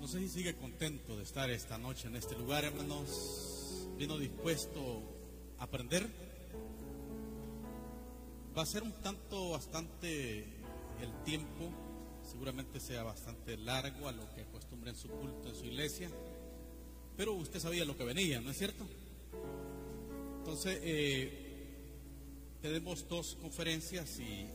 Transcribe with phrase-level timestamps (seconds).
[0.00, 3.86] No sé si sigue contento de estar esta noche en este lugar, hermanos.
[3.96, 5.02] Vino dispuesto
[5.58, 6.04] a aprender.
[8.56, 10.40] Va a ser un tanto bastante
[11.00, 11.70] el tiempo,
[12.28, 16.10] seguramente sea bastante largo a lo que acostumbra en su culto, en su iglesia.
[17.16, 18.84] Pero usted sabía lo que venía, ¿no es cierto?
[20.38, 21.42] Entonces, eh,
[22.60, 24.48] tenemos dos conferencias y,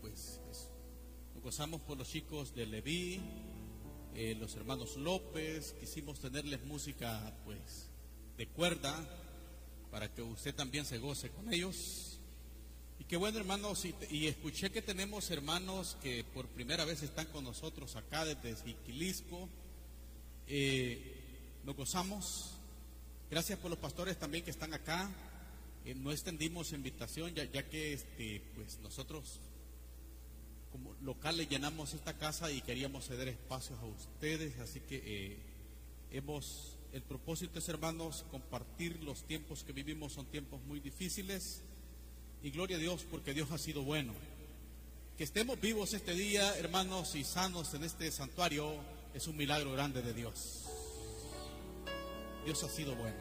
[0.00, 0.68] pues nos
[1.44, 3.20] gozamos por los chicos de Leví,
[4.14, 7.90] eh, los hermanos López, quisimos tenerles música pues
[8.38, 9.06] de cuerda
[9.90, 12.18] para que usted también se goce con ellos.
[12.98, 17.44] Y qué bueno hermanos, y, escuché que tenemos hermanos que por primera vez están con
[17.44, 19.46] nosotros acá desde Jiquilisco.
[20.46, 22.52] Eh, nos gozamos.
[23.30, 25.10] Gracias por los pastores también que están acá.
[25.84, 29.40] Eh, no extendimos invitación ya, ya que este, pues nosotros
[30.74, 35.38] como locales llenamos esta casa y queríamos ceder espacios a ustedes, así que eh,
[36.10, 41.62] hemos, el propósito es hermanos, compartir los tiempos que vivimos, son tiempos muy difíciles
[42.42, 44.14] y gloria a Dios porque Dios ha sido bueno.
[45.16, 48.74] Que estemos vivos este día, hermanos, y sanos en este santuario
[49.14, 50.64] es un milagro grande de Dios.
[52.44, 53.16] Dios ha sido bueno.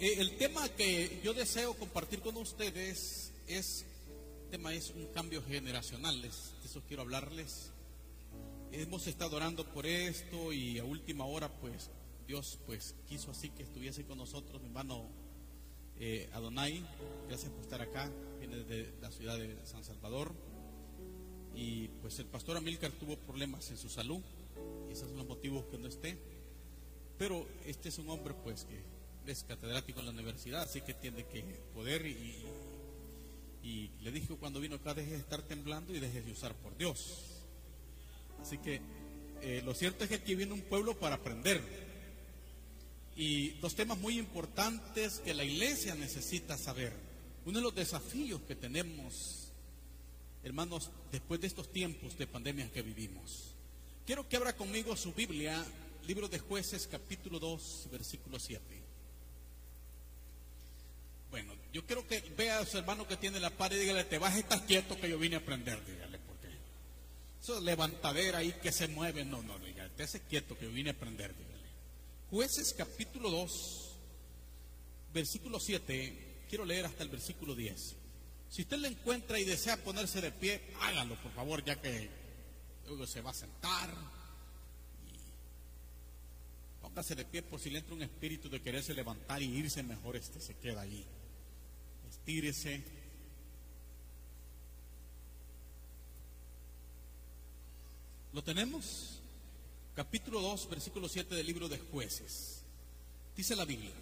[0.00, 3.84] Eh, el tema que yo deseo compartir con ustedes es
[4.50, 7.70] tema es un cambio generacional, de eso quiero hablarles.
[8.72, 11.88] Hemos estado orando por esto y a última hora pues
[12.26, 15.08] Dios pues quiso así que estuviese con nosotros mi hermano
[16.00, 16.84] eh, Adonai,
[17.28, 20.32] gracias por estar acá, viene de la ciudad de San Salvador.
[21.54, 24.20] Y pues el pastor Amílcar tuvo problemas en su salud
[24.88, 26.18] y esos son los motivos que no esté,
[27.18, 28.82] pero este es un hombre pues que
[29.30, 31.42] es catedrático en la universidad, así que tiene que
[31.72, 32.44] poder y,
[33.62, 36.76] y le dije cuando vino acá, deje de estar temblando y deje de usar por
[36.76, 37.40] Dios.
[38.40, 38.80] Así que
[39.42, 41.62] eh, lo cierto es que aquí viene un pueblo para aprender.
[43.16, 46.92] Y dos temas muy importantes que la iglesia necesita saber.
[47.44, 49.52] Uno de los desafíos que tenemos,
[50.42, 53.54] hermanos, después de estos tiempos de pandemia que vivimos.
[54.06, 55.64] Quiero que abra conmigo su Biblia,
[56.06, 58.89] libro de jueces, capítulo 2, versículo 7.
[61.30, 64.18] Bueno, yo quiero que vea a su hermano que tiene la pared y dígale, te
[64.18, 66.48] vas a estar quieto que yo vine a aprender, dígale, porque
[67.40, 70.72] eso es levantadera ahí que se mueve, no, no, dígale, te hace quieto que yo
[70.72, 71.68] vine a aprender, dígale.
[72.30, 73.96] Jueces capítulo 2,
[75.14, 77.96] versículo 7, quiero leer hasta el versículo 10.
[78.48, 82.10] Si usted le encuentra y desea ponerse de pie, hágalo, por favor, ya que
[82.88, 84.20] luego se va a sentar.
[86.82, 90.16] póngase de pie por si le entra un espíritu de quererse levantar y irse mejor,
[90.16, 91.06] este se queda ahí
[92.20, 92.82] estírese.
[98.32, 99.20] ¿Lo tenemos?
[99.96, 102.62] Capítulo 2, versículo 7 del libro de jueces.
[103.36, 103.92] Dice la Biblia.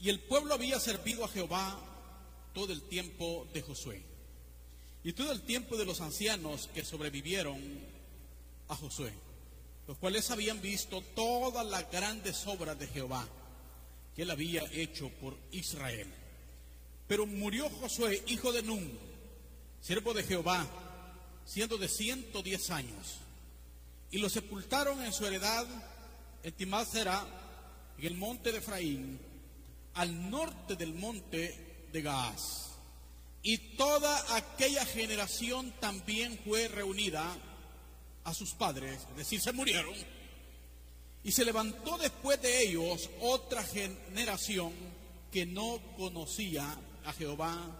[0.00, 1.78] Y el pueblo había servido a Jehová
[2.54, 4.02] todo el tiempo de Josué.
[5.04, 7.60] Y todo el tiempo de los ancianos que sobrevivieron
[8.68, 9.12] a Josué,
[9.88, 13.28] los cuales habían visto todas las grandes obras de Jehová
[14.14, 16.08] que él había hecho por Israel.
[17.08, 18.98] Pero murió Josué, hijo de Nun,
[19.80, 20.66] siervo de Jehová,
[21.44, 23.18] siendo de 110 años,
[24.10, 25.66] y lo sepultaron en su heredad
[26.42, 27.24] en Timásera,
[27.98, 29.18] en el monte de Efraín,
[29.94, 32.72] al norte del monte de Gaaz.
[33.42, 37.36] Y toda aquella generación también fue reunida
[38.24, 39.94] a sus padres, es decir, se murieron
[41.24, 44.72] y se levantó después de ellos otra generación
[45.30, 47.78] que no conocía a Jehová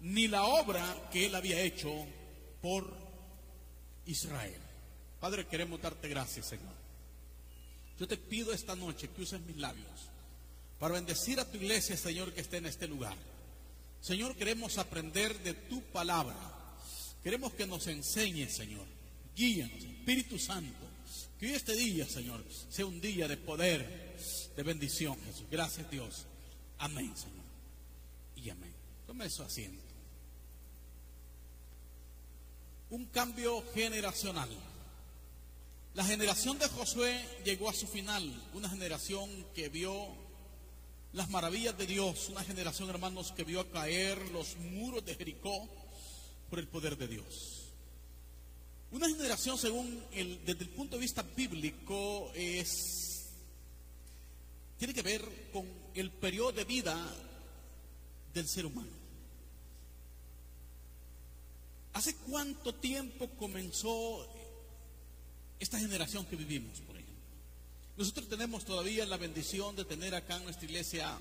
[0.00, 1.90] ni la obra que él había hecho
[2.60, 2.96] por
[4.06, 4.60] Israel.
[5.20, 6.74] Padre, queremos darte gracias, Señor.
[7.98, 10.10] Yo te pido esta noche que uses mis labios
[10.78, 13.16] para bendecir a tu iglesia, Señor, que esté en este lugar.
[14.00, 16.36] Señor, queremos aprender de tu palabra.
[17.22, 18.86] Queremos que nos enseñes, Señor.
[19.34, 20.85] Guíanos, Espíritu Santo.
[21.38, 24.16] Que este día, Señor, sea un día de poder,
[24.56, 25.46] de bendición, Jesús.
[25.50, 26.26] Gracias, Dios.
[26.78, 27.44] Amén, Señor.
[28.36, 28.72] Y amén.
[29.06, 29.84] Tome su asiento.
[32.88, 34.48] Un cambio generacional.
[35.94, 38.22] La generación de Josué llegó a su final.
[38.54, 40.08] Una generación que vio
[41.12, 42.28] las maravillas de Dios.
[42.30, 45.68] Una generación, hermanos, que vio caer los muros de Jericó
[46.48, 47.55] por el poder de Dios.
[48.92, 50.02] Una generación, según
[50.44, 53.26] desde el punto de vista bíblico, es,
[54.78, 56.96] tiene que ver con el periodo de vida
[58.32, 58.96] del ser humano.
[61.94, 64.26] ¿Hace cuánto tiempo comenzó
[65.58, 67.16] esta generación que vivimos, por ejemplo?
[67.96, 71.18] Nosotros tenemos todavía la bendición de tener acá en nuestra iglesia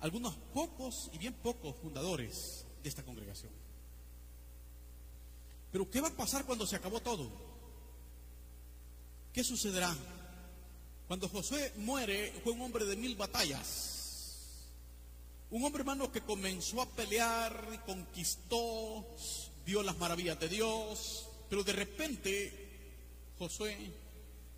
[0.00, 3.63] algunos pocos y bien pocos fundadores de esta congregación.
[5.74, 7.28] Pero ¿qué va a pasar cuando se acabó todo?
[9.32, 9.92] ¿Qué sucederá?
[11.08, 14.68] Cuando Josué muere, fue un hombre de mil batallas.
[15.50, 19.04] Un hombre hermano que comenzó a pelear, conquistó,
[19.66, 23.76] vio las maravillas de Dios, pero de repente Josué,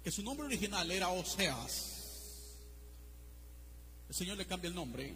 [0.04, 2.58] que su nombre original era Oseas,
[4.06, 5.14] el Señor le cambia el nombre,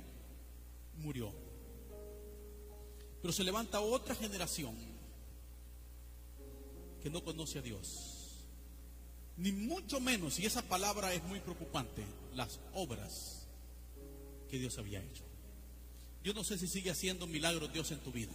[0.97, 1.31] murió.
[3.21, 4.99] Pero se levanta otra generación
[7.03, 8.21] que no conoce a Dios.
[9.37, 12.05] Ni mucho menos, y esa palabra es muy preocupante,
[12.35, 13.47] las obras
[14.51, 15.25] que Dios había hecho.
[16.23, 18.33] Yo no sé si sigue haciendo milagros Dios en tu vida.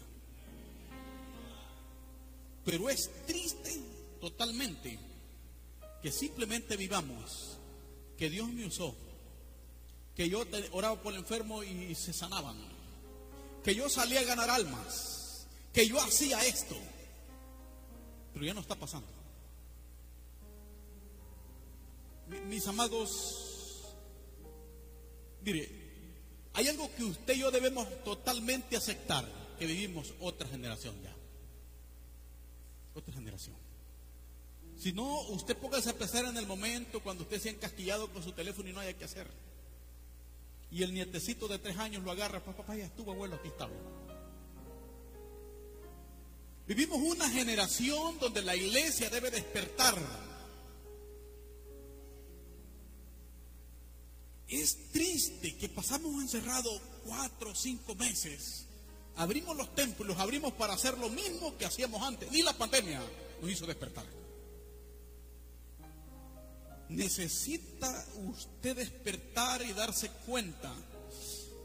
[2.64, 3.80] Pero es triste
[4.20, 4.98] totalmente
[6.02, 7.58] que simplemente vivamos,
[8.18, 8.96] que Dios me usó,
[10.16, 12.58] que yo oraba por el enfermo y se sanaban,
[13.64, 16.76] que yo salía a ganar almas, que yo hacía esto,
[18.36, 19.08] pero ya no está pasando.
[22.48, 23.96] Mis amados,
[25.42, 25.70] mire,
[26.54, 29.26] hay algo que usted y yo debemos totalmente aceptar,
[29.58, 31.16] que vivimos otra generación ya
[32.96, 33.56] otra generación.
[34.78, 38.24] Si no, usted póngase a pensar en el momento cuando usted se ha encasquillado con
[38.24, 39.28] su teléfono y no haya que hacer.
[40.72, 43.72] Y el nietecito de tres años lo agarra, papá, papá, ya estuvo, abuelo, aquí estaba.
[46.68, 49.96] Vivimos una generación donde la iglesia debe despertar.
[54.48, 58.66] Es triste que pasamos encerrados cuatro o cinco meses
[59.18, 62.32] abrimos los templos, los abrimos para hacer lo mismo que hacíamos antes.
[62.32, 63.02] Ni la pandemia
[63.42, 64.06] nos hizo despertar.
[66.90, 70.74] Necesita usted despertar y darse cuenta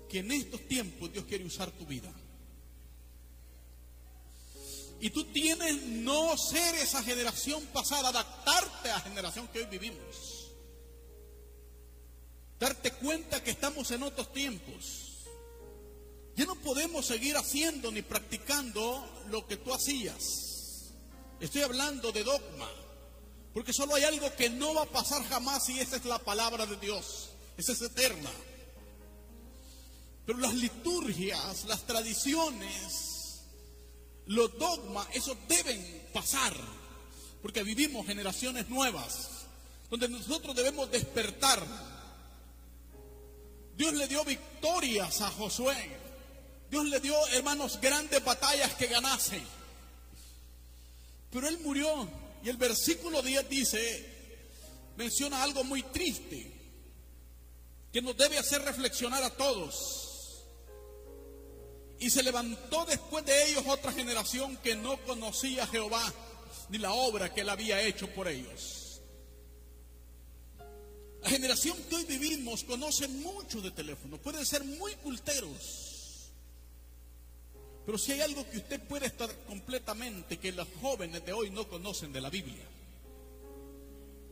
[0.08, 2.10] que en estos tiempos Dios quiere usar tu vida.
[5.00, 10.50] Y tú tienes no ser esa generación pasada, adaptarte a la generación que hoy vivimos.
[12.58, 15.10] Darte cuenta que estamos en otros tiempos
[16.40, 20.92] ya no podemos seguir haciendo ni practicando lo que tú hacías.
[21.38, 22.66] Estoy hablando de dogma,
[23.52, 26.64] porque solo hay algo que no va a pasar jamás y esa es la palabra
[26.64, 27.28] de Dios.
[27.58, 28.30] Esa es eterna.
[30.24, 33.09] Pero las liturgias, las tradiciones,
[34.30, 36.54] los dogmas, eso deben pasar,
[37.42, 39.28] porque vivimos generaciones nuevas,
[39.90, 41.60] donde nosotros debemos despertar.
[43.76, 45.74] Dios le dio victorias a Josué.
[46.70, 49.42] Dios le dio, hermanos, grandes batallas que ganase.
[51.32, 52.08] Pero él murió.
[52.44, 54.38] Y el versículo 10 dice,
[54.96, 56.52] menciona algo muy triste,
[57.92, 59.99] que nos debe hacer reflexionar a todos.
[62.00, 66.02] Y se levantó después de ellos otra generación que no conocía a Jehová,
[66.68, 69.00] ni la obra que él había hecho por ellos.
[71.22, 75.90] La generación que hoy vivimos conoce mucho de teléfono, pueden ser muy culteros
[77.90, 81.68] pero si hay algo que usted puede estar completamente, que los jóvenes de hoy no
[81.68, 82.64] conocen de la Biblia.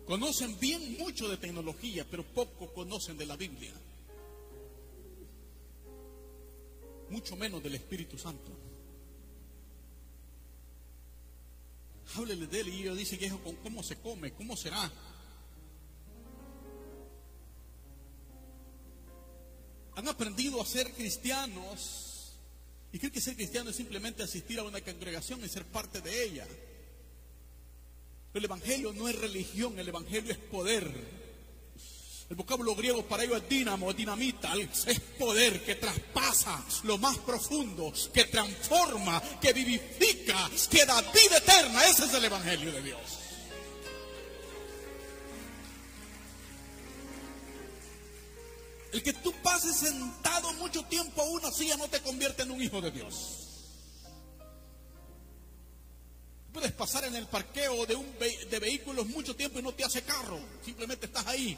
[0.07, 3.73] Conocen bien mucho de tecnología, pero poco conocen de la Biblia.
[7.11, 8.53] Mucho menos del Espíritu Santo.
[12.15, 14.33] Háblele de él y ellos dicen, viejo, ¿cómo se come?
[14.33, 14.91] ¿Cómo será?
[19.97, 22.09] Han aprendido a ser cristianos
[22.93, 26.25] y cree que ser cristiano es simplemente asistir a una congregación y ser parte de
[26.25, 26.47] ella.
[28.33, 31.27] el Evangelio no es religión, el Evangelio es poder.
[32.28, 37.90] El vocablo griego para ello es dinamo, dinamita, es poder que traspasa lo más profundo,
[38.12, 41.87] que transforma, que vivifica, que da vida eterna.
[41.87, 43.00] Ese es el Evangelio de Dios.
[48.92, 52.62] El que tú pases sentado mucho tiempo a una silla no te convierte en un
[52.62, 53.44] hijo de Dios.
[56.52, 60.02] Puedes pasar en el parqueo de, un de vehículos mucho tiempo y no te hace
[60.02, 60.38] carro.
[60.62, 61.56] Simplemente estás ahí.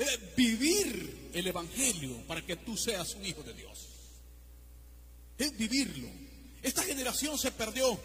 [0.00, 3.86] Debes vivir el Evangelio para que tú seas un hijo de Dios.
[5.36, 6.08] Es vivirlo.
[6.62, 8.00] Esta generación se perdió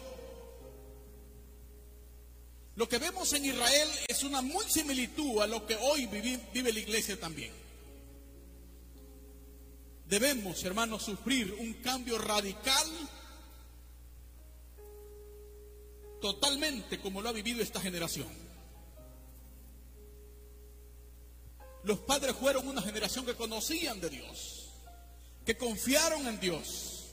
[2.74, 6.78] lo que vemos en Israel es una muy similitud a lo que hoy vive, la
[6.78, 7.50] iglesia también.
[10.06, 12.86] Debemos, hermanos, sufrir un cambio radical
[16.20, 18.45] totalmente como lo ha vivido esta generación.
[21.86, 24.70] Los padres fueron una generación que conocían de Dios,
[25.44, 27.12] que confiaron en Dios,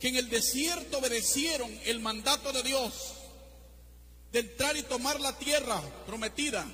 [0.00, 3.12] que en el desierto obedecieron el mandato de Dios
[4.32, 6.66] de entrar y tomar la tierra prometida.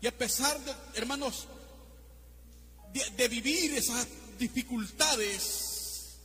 [0.00, 1.46] Y a pesar de, hermanos,
[3.18, 4.08] de, vivir esas
[4.38, 6.16] dificultades,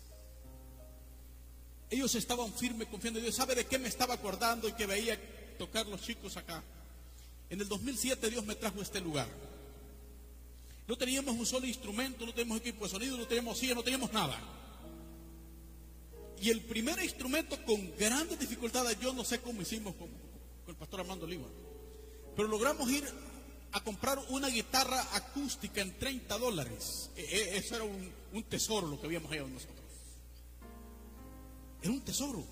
[1.90, 3.36] ellos estaban firmes confiando en Dios.
[3.36, 5.20] ¿Sabe de qué me estaba acordando y que veía
[5.58, 6.64] tocar los chicos acá?
[7.50, 9.28] En el 2007 Dios me trajo a este lugar.
[10.92, 14.12] No teníamos un solo instrumento, no teníamos equipo de sonido, no teníamos silla, no teníamos
[14.12, 14.38] nada.
[16.42, 20.10] Y el primer instrumento con grandes dificultades, yo no sé cómo hicimos con,
[20.68, 21.48] el pastor Armando Oliva,
[22.36, 23.06] pero logramos ir
[23.72, 27.10] a comprar una guitarra acústica en 30 dólares.
[27.16, 29.80] E, e, eso era un, tesoro lo que habíamos hallado nosotros.
[31.82, 32.44] Era un tesoro.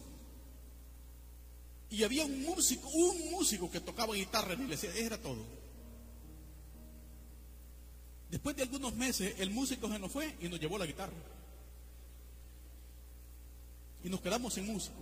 [1.90, 5.59] Y había un músico, un músico que tocaba guitarra en la iglesia, era todo.
[8.30, 11.14] Después de algunos meses, el músico se nos fue y nos llevó la guitarra.
[14.04, 14.96] Y nos quedamos sin músico.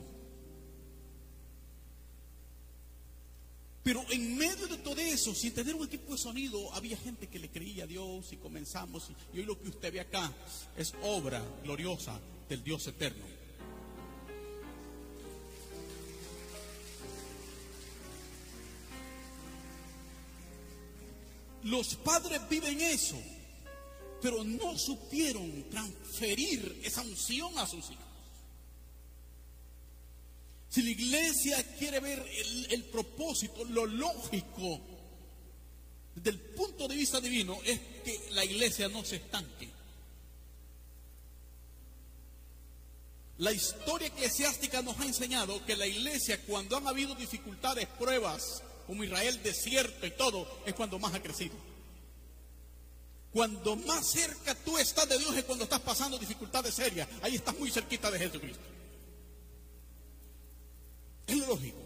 [3.84, 7.40] Pero en medio de todo eso, sin tener un equipo de sonido, había gente que
[7.40, 9.10] le creía a Dios y comenzamos.
[9.34, 10.30] Y hoy lo que usted ve acá
[10.76, 12.20] es obra gloriosa
[12.50, 13.37] del Dios eterno.
[21.68, 23.22] Los padres viven eso,
[24.22, 28.06] pero no supieron transferir esa unción a sus hijos.
[30.70, 32.26] Si la iglesia quiere ver
[32.70, 34.80] el, propósito, lo lógico,
[36.16, 39.70] desde el punto de vista divino, es que la iglesia no se estanque.
[43.40, 49.04] La historia eclesiástica nos ha enseñado que la iglesia, cuando han habido dificultades, pruebas, como
[49.04, 51.56] Israel, desierto y todo, es cuando más ha crecido.
[53.32, 57.08] Cuando más cerca tú estás de Dios es cuando estás pasando dificultades serias.
[57.22, 58.64] Ahí estás muy cerquita de Jesucristo.
[61.28, 61.78] Es lógico.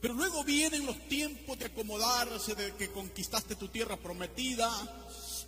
[0.00, 4.70] Pero luego vienen los tiempos de acomodarse, de que conquistaste tu tierra prometida.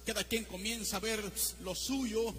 [0.04, 1.32] Cada quien comienza a ver
[1.62, 2.34] lo suyo.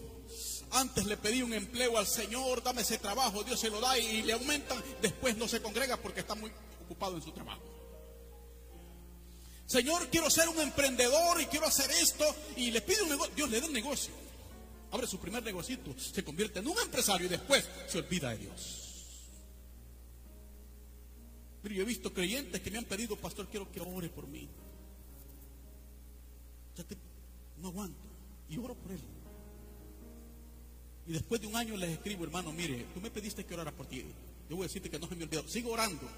[0.72, 4.22] Antes le pedí un empleo al Señor, dame ese trabajo, Dios se lo da y
[4.22, 4.82] le aumentan.
[5.02, 6.52] Después no se congrega porque está muy
[7.00, 7.62] en su trabajo.
[9.66, 12.26] Señor, quiero ser un emprendedor y quiero hacer esto.
[12.58, 14.14] Y le pide un negocio, Dios le da un negocio.
[14.92, 18.82] Abre su primer negocio, se convierte en un empresario y después se olvida de Dios.
[21.64, 24.50] Pero yo he visto creyentes que me han pedido, pastor, quiero que ore por mí.
[26.76, 26.84] Ya
[27.58, 28.00] no aguanto.
[28.50, 29.00] Y oro por él.
[31.08, 33.86] Y después de un año les escribo, hermano, mire, tú me pediste que orara por
[33.86, 34.04] ti.
[34.50, 35.48] Yo voy a decirte que no se me olvidó.
[35.48, 36.10] Sigo orando.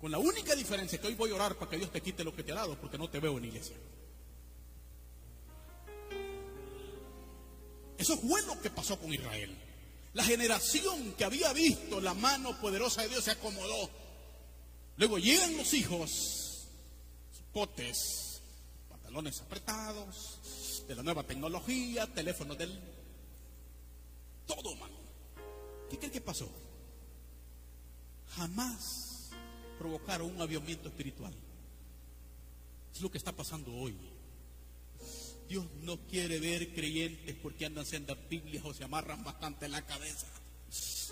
[0.00, 2.34] Con la única diferencia que hoy voy a orar para que Dios te quite lo
[2.34, 3.76] que te ha dado, porque no te veo en iglesia.
[7.96, 9.56] Eso fue lo que pasó con Israel.
[10.14, 13.90] La generación que había visto la mano poderosa de Dios se acomodó
[14.98, 16.66] Luego llegan los hijos,
[17.52, 18.42] potes,
[18.88, 22.80] pantalones apretados, de la nueva tecnología, teléfono del...
[24.44, 24.96] Todo, mano.
[25.88, 26.50] ¿Qué cree que pasó?
[28.30, 29.07] Jamás
[29.78, 31.32] provocaron un avivamiento espiritual.
[32.94, 33.94] Es lo que está pasando hoy.
[35.48, 40.26] Dios no quiere ver creyentes porque andan siendo Biblias o se amarran bastante la cabeza.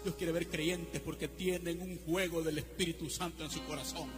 [0.03, 4.11] Dios quiere ver creyentes porque tienen un juego del Espíritu Santo en su corazón.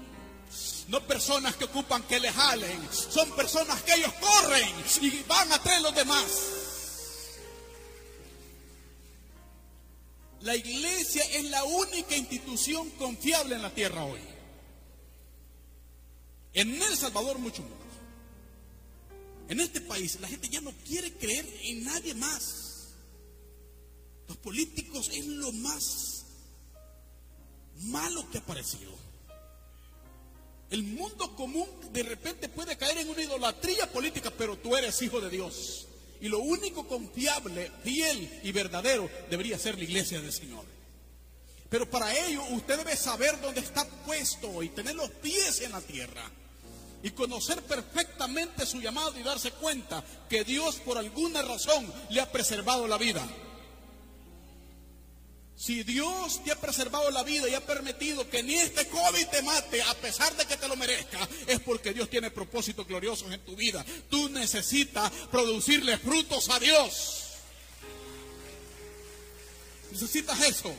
[0.88, 4.68] No personas que ocupan que les jalen, son personas que ellos corren
[5.02, 6.24] y van a traer los demás.
[10.40, 14.20] La iglesia es la única institución confiable en la tierra hoy.
[16.58, 17.78] En El Salvador mucho menos.
[19.48, 22.88] En este país la gente ya no quiere creer en nadie más.
[24.26, 26.24] Los políticos es lo más
[27.82, 28.90] malo que ha aparecido.
[30.70, 35.20] El mundo común de repente puede caer en una idolatría política, pero tú eres hijo
[35.20, 35.86] de Dios.
[36.20, 40.64] Y lo único confiable, fiel y verdadero debería ser la iglesia del Señor.
[41.70, 45.80] Pero para ello usted debe saber dónde está puesto y tener los pies en la
[45.80, 46.28] tierra.
[47.02, 52.30] Y conocer perfectamente su llamado y darse cuenta que Dios por alguna razón le ha
[52.30, 53.26] preservado la vida.
[55.58, 59.42] Si Dios te ha preservado la vida y ha permitido que ni este COVID te
[59.42, 63.44] mate, a pesar de que te lo merezca, es porque Dios tiene propósitos gloriosos en
[63.44, 63.84] tu vida.
[64.08, 67.24] Tú necesitas producirle frutos a Dios.
[69.90, 70.72] Necesitas eso.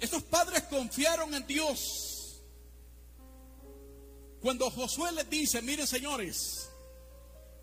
[0.00, 2.07] Estos padres confiaron en Dios.
[4.40, 6.68] Cuando Josué les dice, miren señores,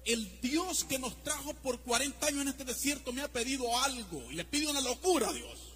[0.05, 4.32] el Dios que nos trajo por 40 años en este desierto me ha pedido algo
[4.32, 5.75] y le pide una locura a Dios.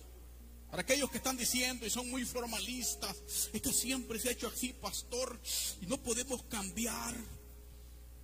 [0.70, 3.16] Para aquellos que están diciendo y son muy formalistas,
[3.52, 5.40] es que siempre se ha hecho así, pastor,
[5.82, 7.16] y no podemos cambiar.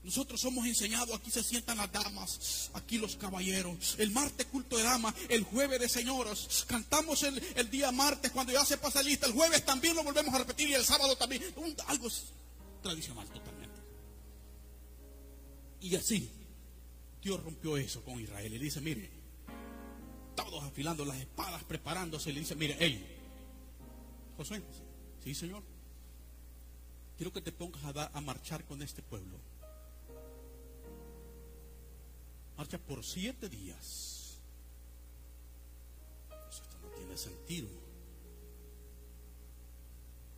[0.03, 3.96] Nosotros somos enseñados, aquí se sientan las damas, aquí los caballeros.
[3.98, 6.65] El martes culto de damas, el jueves de señoras.
[6.67, 9.25] Cantamos el, el, día martes cuando ya se pasa lista.
[9.25, 11.41] El jueves también lo volvemos a repetir y el sábado también.
[11.55, 12.08] Un, algo
[12.86, 13.82] tradicional totalmente.
[15.82, 16.30] Y así,
[17.22, 18.54] Dios rompió eso con Israel.
[18.54, 19.10] Y dice, mire,
[20.36, 22.32] todos afilando las espadas, preparándose.
[22.32, 23.04] Le dice, mire, hey,
[24.38, 24.62] Josué,
[25.24, 25.63] sí, señor.
[27.18, 29.39] Quiero que te pongas a, a marchar con este pueblo
[32.58, 34.39] marcha por siete días.
[36.50, 37.68] Esto no tiene sentido.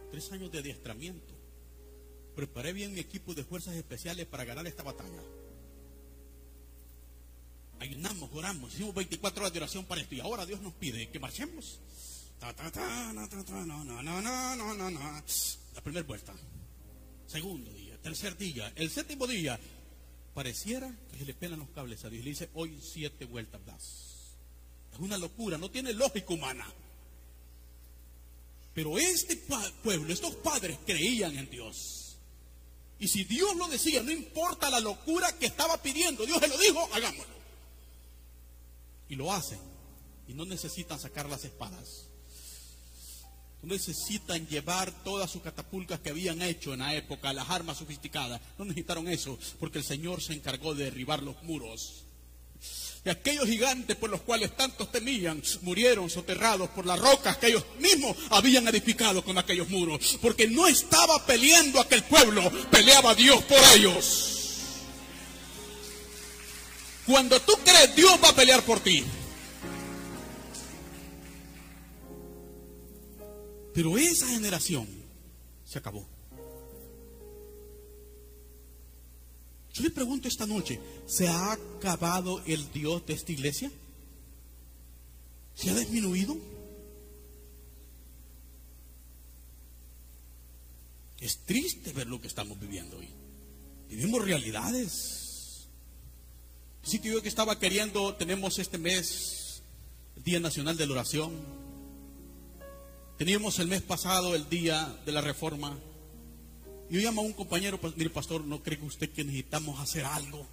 [0.09, 1.36] Tres años de adiestramiento.
[2.37, 5.23] Preparé bien mi equipo de fuerzas especiales para ganar esta batalla.
[7.79, 11.19] Ayunamos, oramos, hicimos 24 horas de oración para esto y ahora Dios nos pide que
[11.19, 11.79] marchemos.
[12.39, 12.53] La
[15.81, 16.35] primera vuelta,
[17.25, 19.59] segundo día, tercer día, el séptimo día,
[20.35, 22.23] pareciera que se le pelan los cables a Dios.
[22.23, 24.35] Le dice, hoy siete vueltas das.
[24.93, 26.71] Es una locura, no tiene lógica humana.
[28.75, 29.37] Pero este
[29.81, 31.96] pueblo, estos padres creían en Dios.
[32.99, 36.57] Y si Dios lo decía, no importa la locura que estaba pidiendo, Dios se lo
[36.57, 37.35] dijo, hagámoslo.
[39.09, 39.59] Y lo hacen.
[40.27, 42.07] Y no necesitan sacar las espadas.
[43.61, 48.41] No necesitan llevar todas sus catapultas que habían hecho en la época, las armas sofisticadas.
[48.57, 52.06] No necesitaron eso, porque el Señor se encargó de derribar los muros.
[53.05, 57.63] Y aquellos gigantes por los cuales tantos temían murieron soterrados por las rocas que ellos
[57.79, 60.19] mismos habían edificado con aquellos muros.
[60.21, 64.33] Porque no estaba peleando aquel pueblo, peleaba Dios por ellos.
[67.05, 69.05] Cuando tú crees, Dios va a pelear por ti.
[73.73, 74.87] Pero esa generación
[75.63, 76.16] se acabó.
[79.77, 83.71] Yo le pregunto esta noche, ¿se ha acabado el Dios de esta iglesia?
[85.53, 86.35] ¿Se ha disminuido?
[91.19, 93.07] Es triste ver lo que estamos viviendo hoy.
[93.87, 95.67] Vivimos realidades.
[96.81, 99.61] Que yo que estaba queriendo, tenemos este mes,
[100.15, 101.35] el Día Nacional de la Oración.
[103.19, 105.77] Teníamos el mes pasado el día de la reforma.
[106.89, 110.45] Yo llamo a un compañero, mire pastor, ¿no cree que usted que necesitamos hacer algo?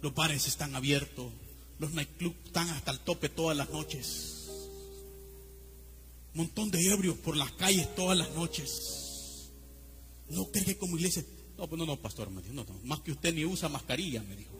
[0.00, 1.30] Los bares están abiertos,
[1.78, 4.48] los nightclubs están hasta el tope todas las noches.
[6.34, 9.50] Un montón de ebrios por las calles todas las noches.
[10.30, 11.24] ¿No cree que como iglesia?
[11.58, 14.22] No, pues no, no, pastor, me dijo, no, no, más que usted ni usa mascarilla,
[14.22, 14.54] me dijo.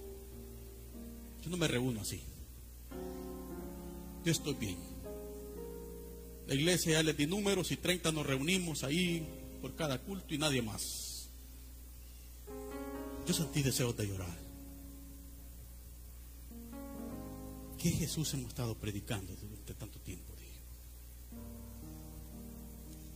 [1.43, 2.21] Yo no me reúno así.
[4.23, 4.90] Yo estoy bien.
[6.51, 9.25] La iglesia ya les di números y 30 nos reunimos ahí
[9.63, 11.29] por cada culto y nadie más.
[13.25, 14.37] Yo sentí deseos de llorar.
[17.79, 20.35] ¿Qué Jesús hemos estado predicando durante tanto tiempo?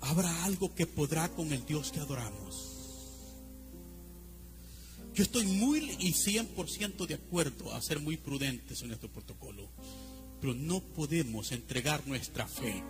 [0.03, 3.33] ¿Habrá algo que podrá con el Dios que adoramos?
[5.12, 9.68] Yo estoy muy y 100% de acuerdo a ser muy prudentes en nuestro protocolo,
[10.40, 12.81] pero no podemos entregar nuestra fe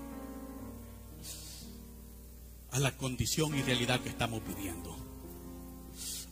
[2.74, 4.98] a la condición y realidad que estamos viviendo.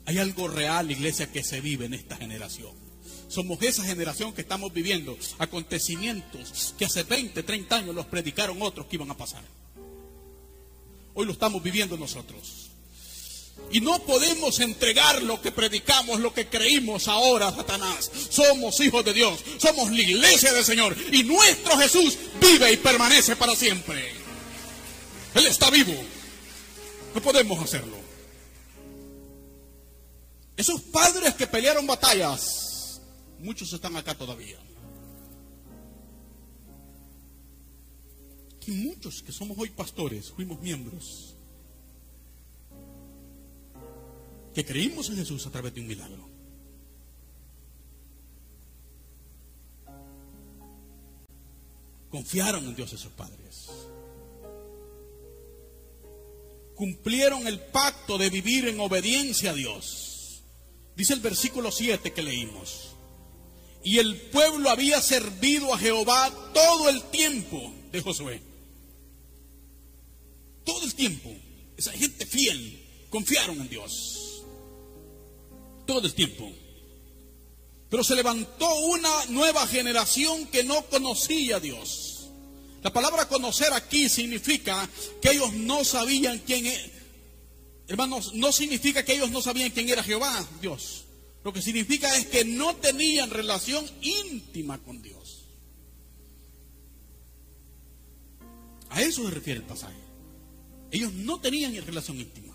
[0.06, 2.72] Hay algo real, iglesia, que se vive en esta generación.
[3.28, 8.88] Somos esa generación que estamos viviendo acontecimientos que hace 20, 30 años los predicaron otros
[8.88, 9.44] que iban a pasar.
[11.14, 12.70] Hoy lo estamos viviendo nosotros.
[13.70, 18.10] Y no podemos entregar lo que predicamos, lo que creímos ahora Satanás.
[18.30, 20.96] Somos hijos de Dios, somos la iglesia del Señor.
[21.12, 24.12] Y nuestro Jesús vive y permanece para siempre.
[25.36, 25.94] Él está vivo.
[27.14, 27.96] No podemos hacerlo.
[30.56, 33.00] Esos padres que pelearon batallas,
[33.38, 34.58] muchos están acá todavía.
[38.66, 41.34] Y muchos que somos hoy pastores, fuimos miembros,
[44.54, 46.28] que creímos en Jesús a través de un milagro.
[52.10, 53.70] Confiaron en Dios esos padres
[56.74, 60.42] cumplieron el pacto de vivir en obediencia a Dios.
[60.96, 62.96] Dice el versículo 7 que leímos.
[63.84, 68.42] Y el pueblo había servido a Jehová todo el tiempo de Josué.
[70.64, 71.30] Todo el tiempo,
[71.76, 72.80] esa gente fiel
[73.10, 74.44] confiaron en Dios.
[75.86, 76.50] Todo el tiempo.
[77.90, 82.11] Pero se levantó una nueva generación que no conocía a Dios.
[82.82, 84.88] La palabra conocer aquí significa
[85.20, 86.90] que ellos no sabían quién es.
[87.86, 91.04] Hermanos, no significa que ellos no sabían quién era Jehová, Dios.
[91.44, 95.44] Lo que significa es que no tenían relación íntima con Dios.
[98.90, 99.96] A eso se refiere el pasaje.
[100.90, 102.54] Ellos no tenían relación íntima.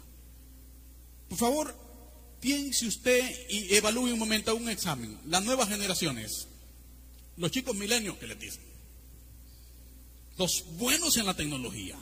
[1.30, 1.76] Por favor,
[2.40, 5.20] piense usted y evalúe un momento un examen.
[5.26, 6.48] Las nuevas generaciones,
[7.38, 8.64] los chicos milenios que les dicen,
[10.38, 11.98] los buenos en la tecnología.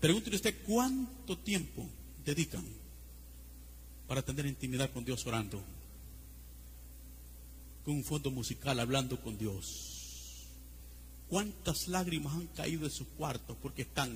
[0.00, 1.86] Pregúntele usted cuánto tiempo
[2.24, 2.64] dedican
[4.06, 5.60] para tener intimidad con Dios orando,
[7.84, 10.46] con un fondo musical hablando con Dios.
[11.28, 14.10] ¿Cuántas lágrimas han caído en sus cuartos porque están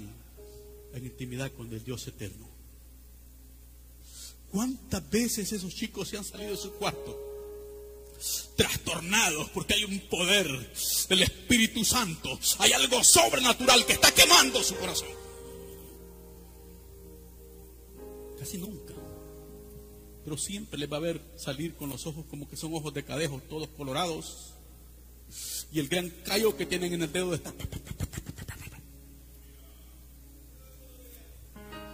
[0.94, 2.46] en intimidad con el Dios eterno?
[4.50, 7.31] ¿Cuántas veces esos chicos se han salido de su cuarto?
[8.56, 10.46] Trastornados porque hay un poder
[11.08, 12.38] del Espíritu Santo.
[12.58, 15.08] Hay algo sobrenatural que está quemando su corazón.
[18.38, 18.94] Casi nunca.
[20.24, 23.04] Pero siempre les va a ver salir con los ojos como que son ojos de
[23.04, 24.52] cadejo, todos colorados.
[25.72, 27.52] Y el gran callo que tienen en el dedo está.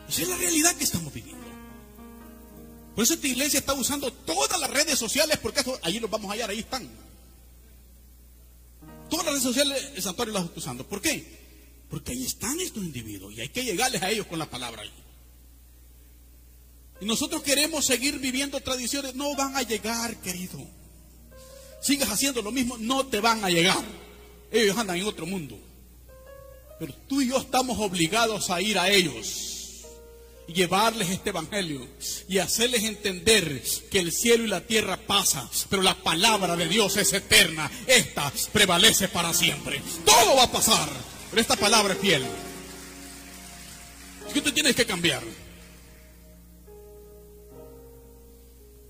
[0.08, 1.37] Esa es la realidad que estamos viviendo.
[2.98, 6.32] Por eso esta iglesia está usando todas las redes sociales, porque allí los vamos a
[6.32, 6.90] hallar, ahí están.
[9.08, 10.84] Todas las redes sociales el santuario las está usando.
[10.84, 11.24] ¿Por qué?
[11.88, 14.82] Porque ahí están estos individuos y hay que llegarles a ellos con la palabra.
[17.00, 19.14] Y nosotros queremos seguir viviendo tradiciones.
[19.14, 20.58] No van a llegar, querido.
[21.80, 23.84] Sigas haciendo lo mismo, no te van a llegar.
[24.50, 25.56] Ellos andan en otro mundo.
[26.80, 29.57] Pero tú y yo estamos obligados a ir a ellos
[30.48, 31.86] llevarles este evangelio
[32.28, 36.96] y hacerles entender que el cielo y la tierra pasan, pero la palabra de Dios
[36.96, 37.70] es eterna.
[37.86, 39.80] Esta prevalece para siempre.
[40.04, 40.88] Todo va a pasar,
[41.30, 42.24] pero esta palabra es fiel.
[44.26, 45.22] Es que tú tienes que cambiar.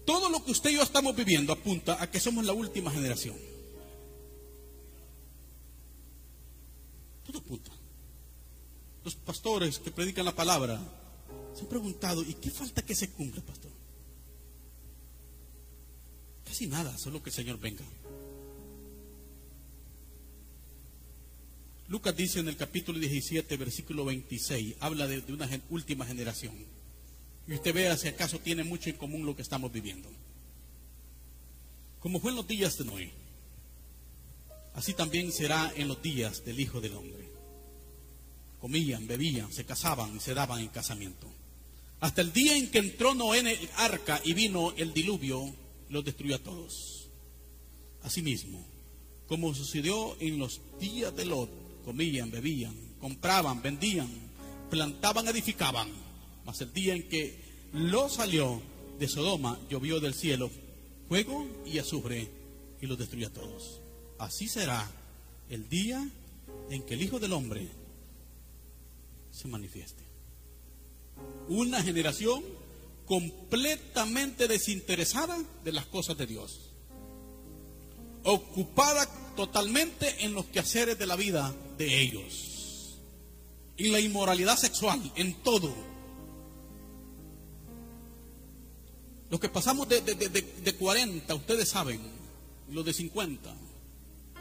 [0.05, 3.37] Todo lo que usted y yo estamos viviendo apunta a que somos la última generación.
[7.27, 7.71] Todo apunta.
[9.05, 10.81] Los pastores que predican la palabra
[11.59, 13.73] se han preguntado, ¿y qué falta que se cumpla, pastor?
[16.44, 17.85] Casi nada, solo que el Señor venga.
[21.88, 26.55] Lucas dice en el capítulo 17, versículo 26, habla de, una última generación.
[27.49, 30.09] Y usted vea si acaso tiene mucho en común lo que estamos viviendo.
[31.99, 33.11] Como fue en los días de Noé,
[34.75, 37.29] así también será en los días del Hijo del Hombre.
[38.61, 41.38] Comían, bebían, se casaban y se daban en casamiento.
[42.01, 45.53] Hasta el día en que entró Noé en el arca y vino el diluvio,
[45.89, 47.09] los destruyó a todos.
[48.03, 48.65] Asimismo,
[49.27, 51.51] como sucedió en los días de Lot,
[51.85, 54.09] comían, bebían, compraban, vendían,
[54.71, 55.89] plantaban, edificaban.
[56.45, 57.37] Mas el día en que
[57.73, 58.63] Lot salió
[58.99, 60.51] de Sodoma, llovió del cielo
[61.09, 62.29] fuego y azufre
[62.81, 63.81] y los destruyó a todos.
[64.19, 64.89] Así será
[65.49, 66.09] el día
[66.71, 67.69] en que el Hijo del Hombre
[69.31, 70.08] se manifieste.
[71.49, 72.43] Una generación
[73.09, 76.71] completamente desinteresada de las cosas de Dios.
[78.23, 82.99] Ocupada totalmente en los quehaceres de la vida de ellos.
[83.79, 85.75] En la inmoralidad sexual, en todo.
[89.31, 92.01] Los que pasamos de, de, 40, ustedes saben,
[92.71, 93.55] los de 50,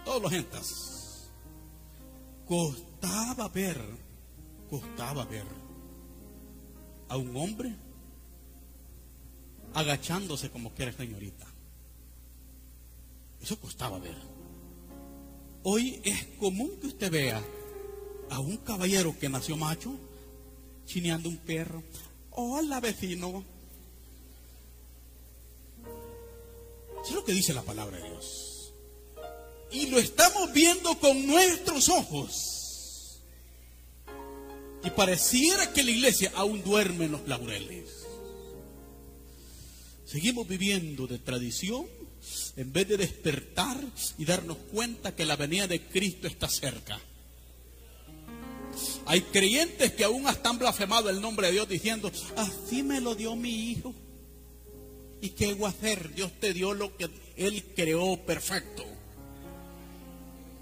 [0.04, 1.30] todos los gentas.
[2.48, 3.82] Costaba ver,
[4.70, 5.67] costaba ver
[7.10, 7.74] a un hombre
[9.74, 11.46] agachándose como que era señorita.
[13.42, 14.18] Eso costaba ver.
[15.64, 17.44] Hoy es común que usted vea
[18.30, 19.94] a un caballero que nació macho
[20.86, 21.84] chineando un perro.
[22.32, 23.44] Hola vecino.
[27.02, 28.74] Eso es lo que dice la palabra de Dios.
[29.72, 32.57] Y lo estamos viendo con nuestros ojos.
[34.88, 37.90] Y pareciera que la iglesia aún duerme en los laureles.
[40.06, 41.86] Seguimos viviendo de tradición
[42.56, 43.78] en vez de despertar
[44.18, 47.02] y darnos cuenta que la venida de Cristo está cerca.
[49.08, 53.36] Hay creyentes que aún están blasfemado el nombre de Dios diciendo, así me lo dio
[53.36, 53.94] mi hijo.
[55.20, 56.16] ¿Y qué voy a hacer?
[56.16, 58.86] Dios te dio lo que Él creó perfecto.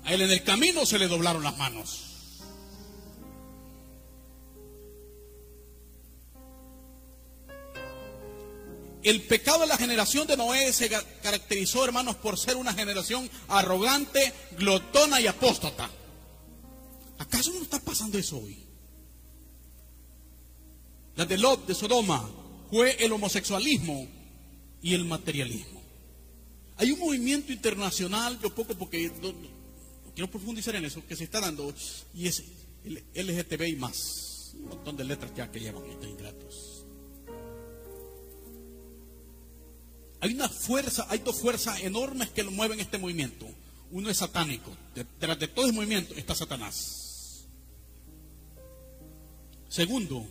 [0.03, 2.04] A Él en el camino se le doblaron las manos.
[9.05, 14.33] El pecado de la generación de Noé se caracterizó, hermanos, por ser una generación arrogante,
[14.57, 15.91] glotona y apóstata.
[17.19, 18.57] ¿Acaso no está pasando eso hoy?
[21.15, 22.27] La de Lot, de Sodoma,
[22.71, 24.07] fue el homosexualismo
[24.81, 25.83] y el materialismo.
[26.77, 29.11] Hay un movimiento internacional, yo poco porque
[30.15, 31.71] quiero profundizar en eso, que se está dando,
[32.15, 32.43] y es
[32.83, 34.55] el LGTB y más.
[34.55, 36.64] Un montón de letras ya que llevan estos ingratos.
[40.25, 43.45] Hay una fuerza, hay dos fuerzas enormes que lo mueven este movimiento.
[43.91, 44.75] Uno es satánico.
[44.95, 47.45] Detrás de todo ese movimiento está Satanás.
[49.69, 50.25] Segundo,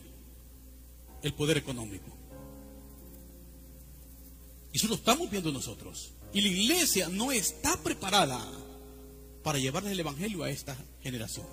[1.23, 2.11] el poder económico.
[4.73, 6.11] Y eso lo estamos viendo nosotros.
[6.33, 8.45] Y la iglesia no está preparada
[9.45, 11.47] para llevarle el Evangelio a esta generación.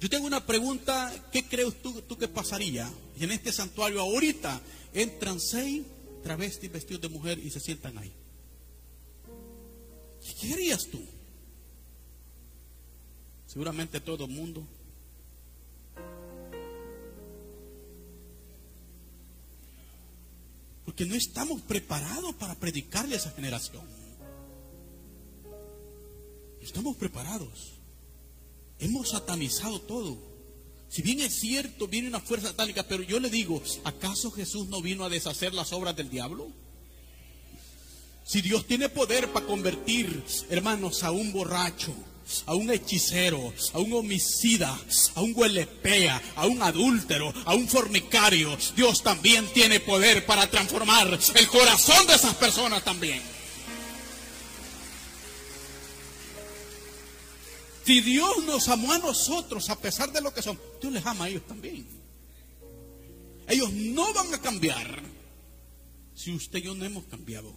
[0.00, 2.92] Yo tengo una pregunta, ¿qué crees tú, tú que pasaría?
[3.18, 4.60] Y en este santuario ahorita
[4.92, 5.80] entran seis
[6.26, 8.12] travestis vestidos de mujer y se sientan ahí.
[10.40, 11.00] ¿Qué harías tú?
[13.46, 14.66] Seguramente todo el mundo
[20.84, 23.84] Porque no estamos preparados para predicarle a esa generación.
[26.60, 27.74] estamos preparados.
[28.78, 30.16] Hemos satanizado todo.
[30.88, 34.80] Si bien es cierto, viene una fuerza satánica, pero yo le digo, ¿acaso Jesús no
[34.80, 36.48] vino a deshacer las obras del diablo?
[38.24, 41.94] Si Dios tiene poder para convertir, hermanos, a un borracho,
[42.46, 44.76] a un hechicero, a un homicida,
[45.14, 48.56] a un huelepea, a un adúltero, a un fornicario.
[48.74, 53.22] Dios también tiene poder para transformar el corazón de esas personas también.
[57.86, 61.26] Si Dios nos amó a nosotros a pesar de lo que son, Dios les ama
[61.26, 61.86] a ellos también.
[63.48, 65.02] Ellos no van a cambiar
[66.14, 67.54] si usted y yo no hemos cambiado.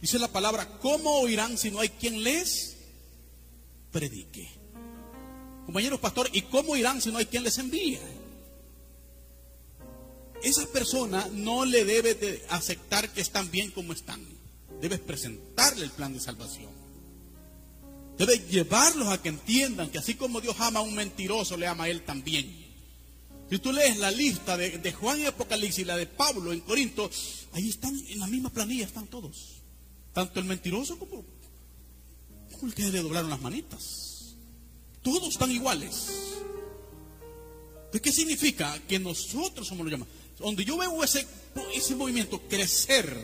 [0.00, 2.78] Dice la palabra, ¿cómo oirán si no hay quien les
[3.90, 4.48] predique.
[5.66, 7.98] Compañeros pastor, ¿y cómo irán si no hay quien les envíe?
[10.42, 14.24] Esa persona no le debe de aceptar que están bien como están.
[14.80, 16.77] Debes presentarle el plan de salvación.
[18.18, 21.84] Debes llevarlos a que entiendan que así como Dios ama a un mentiroso, le ama
[21.84, 22.66] a él también.
[23.48, 27.10] Si tú lees la lista de, Juan y Apocalipsis y la de Pablo en Corinto,
[27.52, 29.62] ahí están, en la misma planilla están todos.
[30.12, 31.24] Tanto el mentiroso como
[32.60, 34.34] ¿Cómo que le doblaron las manitas?
[35.02, 36.08] Todos están iguales.
[37.92, 38.78] ¿De qué significa?
[38.88, 40.12] Que nosotros somos los llamados.
[40.38, 41.26] Donde yo veo ese,
[41.74, 43.16] ese movimiento crecer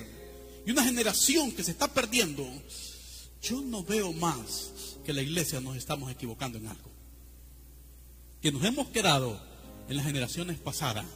[0.66, 2.48] y una generación que se está perdiendo,
[3.44, 6.90] yo no veo más que la iglesia nos estamos equivocando en algo.
[8.40, 9.38] Que nos hemos quedado
[9.88, 11.06] en las generaciones pasadas.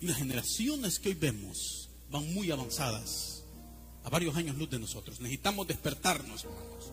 [0.00, 3.44] Y las generaciones que hoy vemos van muy avanzadas
[4.04, 5.20] a varios años luz de nosotros.
[5.20, 6.92] Necesitamos despertarnos, hermanos.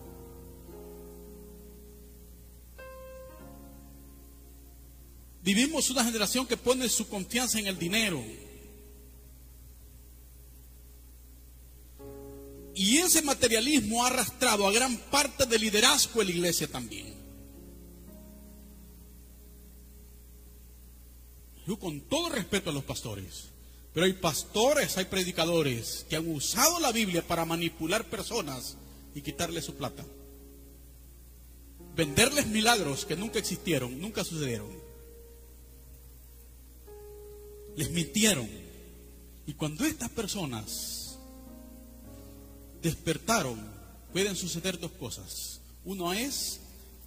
[5.43, 8.21] Vivimos una generación que pone su confianza en el dinero.
[12.77, 17.11] Y ese materialismo ha arrastrado a gran parte del liderazgo de la iglesia también.
[21.65, 23.45] Yo con todo respeto a los pastores,
[23.95, 28.77] pero hay pastores, hay predicadores que han usado la Biblia para manipular personas
[29.15, 30.05] y quitarles su plata.
[31.95, 34.69] Venderles milagros que nunca existieron, nunca sucedieron.
[37.75, 38.47] Les mintieron.
[39.47, 40.96] Y cuando estas personas
[42.81, 43.59] despertaron,
[44.13, 45.61] pueden suceder dos cosas.
[45.85, 46.59] Uno es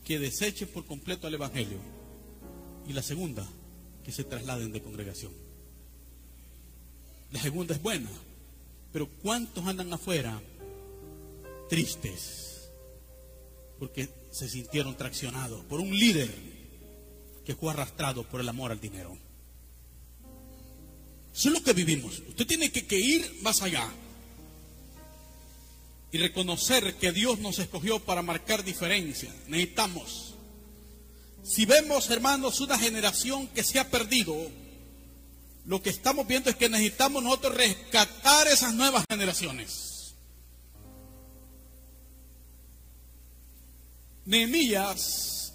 [0.04, 1.78] que desechen por completo al Evangelio.
[2.88, 3.46] Y la segunda,
[4.04, 5.32] que se trasladen de congregación.
[7.32, 8.10] La segunda es buena.
[8.92, 10.40] Pero ¿cuántos andan afuera
[11.68, 12.70] tristes?
[13.78, 16.30] Porque se sintieron traccionados por un líder
[17.44, 19.16] que fue arrastrado por el amor al dinero.
[21.32, 22.20] Eso es lo que vivimos.
[22.28, 23.88] Usted tiene que, que ir más allá
[26.12, 29.32] y reconocer que Dios nos escogió para marcar diferencia.
[29.46, 30.34] Necesitamos.
[31.42, 34.36] Si vemos, hermanos, una generación que se ha perdido,
[35.64, 40.14] lo que estamos viendo es que necesitamos nosotros rescatar esas nuevas generaciones.
[44.24, 45.54] Nehemías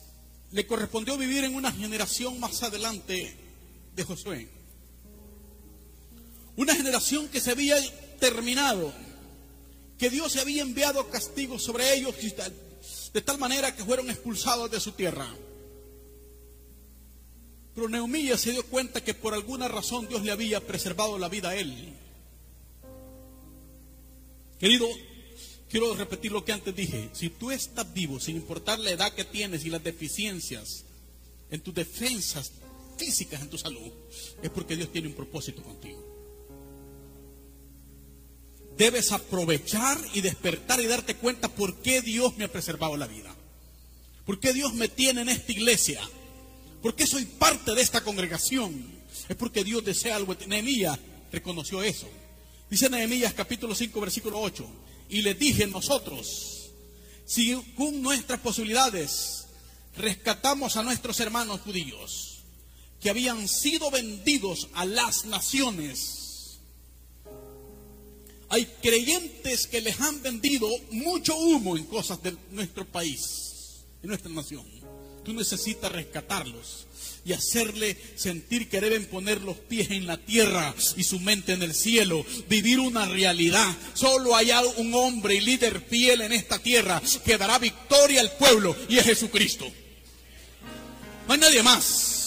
[0.51, 3.37] le correspondió vivir en una generación más adelante
[3.95, 4.49] de Josué.
[6.55, 7.75] Una generación que se había
[8.19, 8.93] terminado,
[9.97, 12.15] que Dios se había enviado castigo sobre ellos
[13.13, 15.27] de tal manera que fueron expulsados de su tierra.
[17.73, 21.49] Pero Nehemías se dio cuenta que por alguna razón Dios le había preservado la vida
[21.49, 21.93] a él.
[24.60, 24.88] Querido,
[25.69, 27.10] quiero repetir lo que antes dije.
[27.13, 30.86] Si tú estás vivo, sin importar la edad que tienes y las deficiencias
[31.51, 32.51] en tus defensas
[32.97, 33.91] físicas, en tu salud,
[34.41, 36.14] es porque Dios tiene un propósito contigo.
[38.77, 43.33] Debes aprovechar y despertar y darte cuenta por qué Dios me ha preservado la vida.
[44.25, 46.01] ¿Por qué Dios me tiene en esta iglesia?
[46.81, 48.95] ¿Por qué soy parte de esta congregación?
[49.29, 50.35] Es porque Dios desea algo.
[50.47, 50.99] Nehemías
[51.31, 52.09] reconoció eso.
[52.69, 54.67] Dice Nehemías capítulo 5 versículo 8.
[55.09, 56.71] Y le dije nosotros,
[57.25, 59.45] si con nuestras posibilidades
[59.95, 62.39] rescatamos a nuestros hermanos judíos
[62.99, 66.24] que habían sido vendidos a las naciones,
[68.49, 74.31] hay creyentes que les han vendido mucho humo en cosas de nuestro país, en nuestra
[74.31, 74.65] nación.
[75.23, 76.86] Tú necesitas rescatarlos
[77.25, 81.63] y hacerle sentir que deben poner los pies en la tierra y su mente en
[81.63, 83.75] el cielo, vivir una realidad.
[83.95, 88.75] Solo hay un hombre y líder fiel en esta tierra que dará victoria al pueblo
[88.88, 89.65] y es Jesucristo.
[91.27, 92.24] No hay nadie más.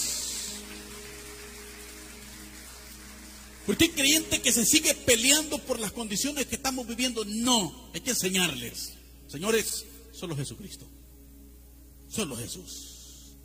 [3.68, 7.22] Porque hay creyente que se sigue peleando por las condiciones que estamos viviendo.
[7.26, 8.94] No, hay que enseñarles.
[9.26, 10.88] Señores, solo Jesucristo.
[12.09, 13.37] Solo Jesús.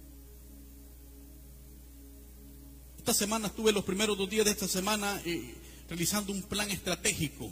[3.00, 5.56] Esta semana estuve los primeros dos días de esta semana eh,
[5.90, 7.52] realizando un plan estratégico.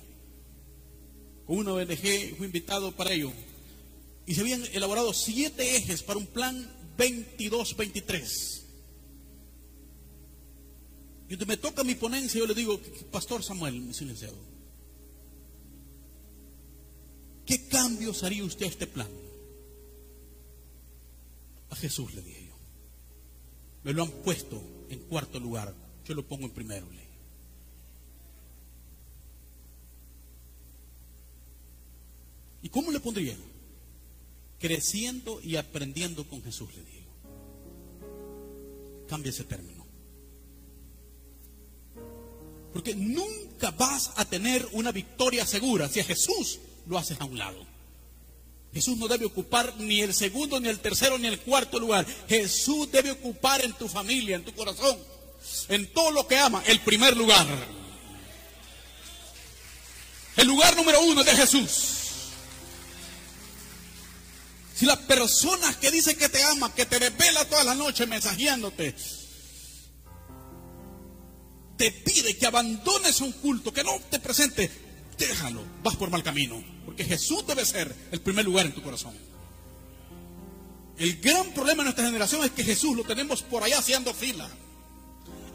[1.45, 3.33] Con una ONG fui invitado para ello.
[4.25, 8.60] Y se habían elaborado siete ejes para un plan 22-23.
[11.31, 12.77] Y me toca mi ponencia, yo le digo,
[13.09, 14.35] Pastor Samuel, silenciado,
[17.45, 19.07] ¿qué cambios haría usted a este plan?
[21.69, 22.55] A Jesús le dije yo.
[23.85, 26.91] Me lo han puesto en cuarto lugar, yo lo pongo en primero.
[26.91, 27.07] Ley.
[32.61, 33.37] ¿Y cómo le pondría?
[34.59, 37.09] Creciendo y aprendiendo con Jesús, le digo.
[39.07, 39.80] Cambia ese término.
[42.73, 47.37] Porque nunca vas a tener una victoria segura si a Jesús lo haces a un
[47.37, 47.65] lado.
[48.73, 52.05] Jesús no debe ocupar ni el segundo, ni el tercero, ni el cuarto lugar.
[52.29, 54.97] Jesús debe ocupar en tu familia, en tu corazón,
[55.67, 57.45] en todo lo que ama, el primer lugar.
[60.37, 61.69] El lugar número uno es de Jesús.
[64.73, 68.95] Si las personas que dicen que te ama, que te revela toda la noche mensajeándote,
[71.81, 74.69] te pide que abandones un culto, que no te presente,
[75.17, 76.63] déjalo, vas por mal camino.
[76.85, 79.15] Porque Jesús debe ser el primer lugar en tu corazón.
[80.99, 84.47] El gran problema de nuestra generación es que Jesús lo tenemos por allá haciendo fila.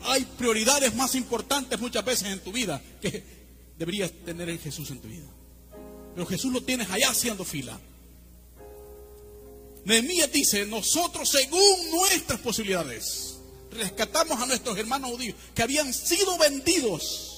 [0.06, 3.22] Hay prioridades más importantes muchas veces en tu vida que
[3.78, 5.28] deberías tener en Jesús en tu vida.
[6.12, 7.78] Pero Jesús lo tienes allá haciendo fila.
[9.84, 13.35] Nehemías dice, nosotros según nuestras posibilidades
[13.70, 17.36] rescatamos a nuestros hermanos judíos que habían sido vendidos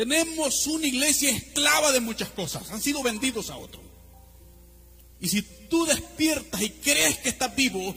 [0.00, 3.82] tenemos una iglesia esclava de muchas cosas, han sido vendidos a otro.
[5.20, 7.94] Y si tú despiertas y crees que estás vivo,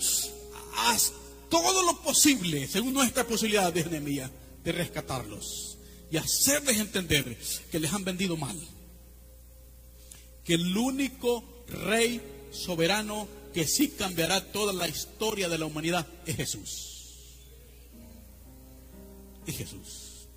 [0.75, 1.13] haz
[1.49, 4.29] todo lo posible, según nuestra posibilidad de enemía,
[4.65, 5.77] de rescatarlos
[6.11, 7.37] y hacerles entender
[7.71, 8.59] que les han vendido mal.
[10.43, 16.35] Que el único rey soberano que sí cambiará toda la historia de la humanidad es
[16.35, 16.89] Jesús.
[19.45, 20.27] Es Jesús.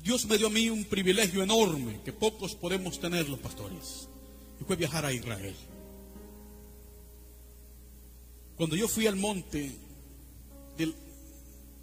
[0.00, 4.08] Dios me dio a mí un privilegio enorme que pocos podemos tener los pastores.
[4.60, 5.54] Y fue viajar a Israel.
[8.56, 9.76] Cuando yo fui al monte,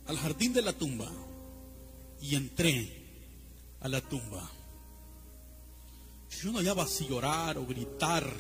[0.06, 1.12] al jardín de la tumba,
[2.22, 2.88] y entré
[3.82, 4.50] a la tumba,
[6.42, 8.32] yo no hallaba si llorar o gritar.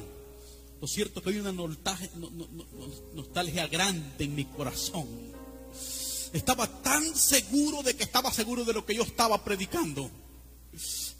[0.81, 1.53] Lo cierto es que hay una
[3.13, 5.07] nostalgia grande en mi corazón
[6.33, 10.09] estaba tan seguro de que estaba seguro de lo que yo estaba predicando,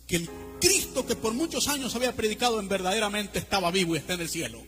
[0.08, 4.14] que el Cristo que por muchos años había predicado en verdaderamente estaba vivo y está
[4.14, 4.64] en el cielo.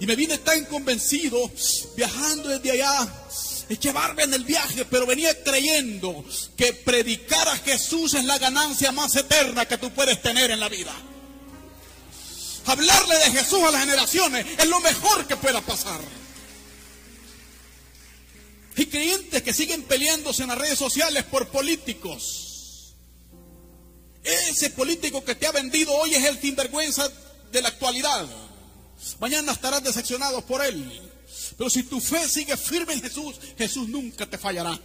[0.00, 1.50] Y me vine tan convencido,
[1.96, 3.26] viajando desde allá,
[3.80, 6.24] llevarme en el viaje, pero venía creyendo
[6.56, 10.68] que predicar a Jesús es la ganancia más eterna que tú puedes tener en la
[10.68, 10.92] vida.
[12.66, 16.00] Hablarle de Jesús a las generaciones es lo mejor que pueda pasar.
[18.76, 22.94] Hay creyentes que siguen peleándose en las redes sociales por políticos.
[24.22, 27.10] Ese político que te ha vendido hoy es el sinvergüenza
[27.50, 28.26] de la actualidad.
[29.20, 31.00] Mañana estarás decepcionado por Él.
[31.58, 34.78] Pero si tu fe sigue firme en Jesús, Jesús nunca te fallará.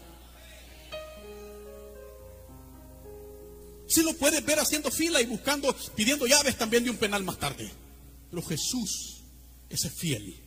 [3.87, 7.39] Si lo puedes ver haciendo fila y buscando, pidiendo llaves también de un penal más
[7.39, 7.71] tarde.
[8.29, 9.21] Pero Jesús
[9.69, 10.43] es fiel.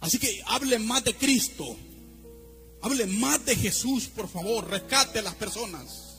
[0.00, 1.76] Así que hable más de Cristo.
[2.82, 4.68] Hable más de Jesús, por favor.
[4.68, 6.18] Rescate a las personas.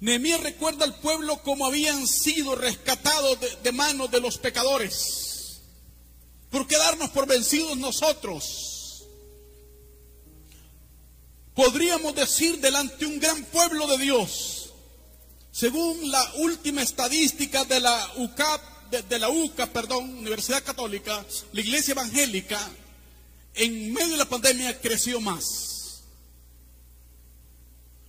[0.00, 5.60] Nehemías recuerda al pueblo como habían sido rescatados de, de manos de los pecadores.
[6.50, 8.75] Por quedarnos por vencidos nosotros
[11.56, 14.74] podríamos decir delante de un gran pueblo de Dios,
[15.50, 18.60] según la última estadística de la UCAP,
[19.08, 22.60] de, la UCA, perdón, Universidad Católica, la Iglesia Evangélica,
[23.54, 26.02] en medio de la pandemia creció más.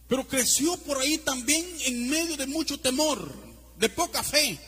[0.10, 3.34] Pero creció por ahí también en medio de mucho temor,
[3.78, 4.60] de poca fe.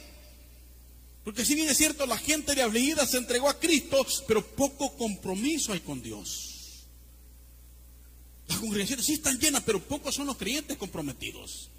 [1.25, 4.95] Porque si bien es cierto, la gente de afligida se entregó a Cristo, pero poco
[4.95, 6.48] compromiso hay con Dios.
[8.49, 11.69] Las congregaciones sí están llenas, pero pocos son los creyentes comprometidos.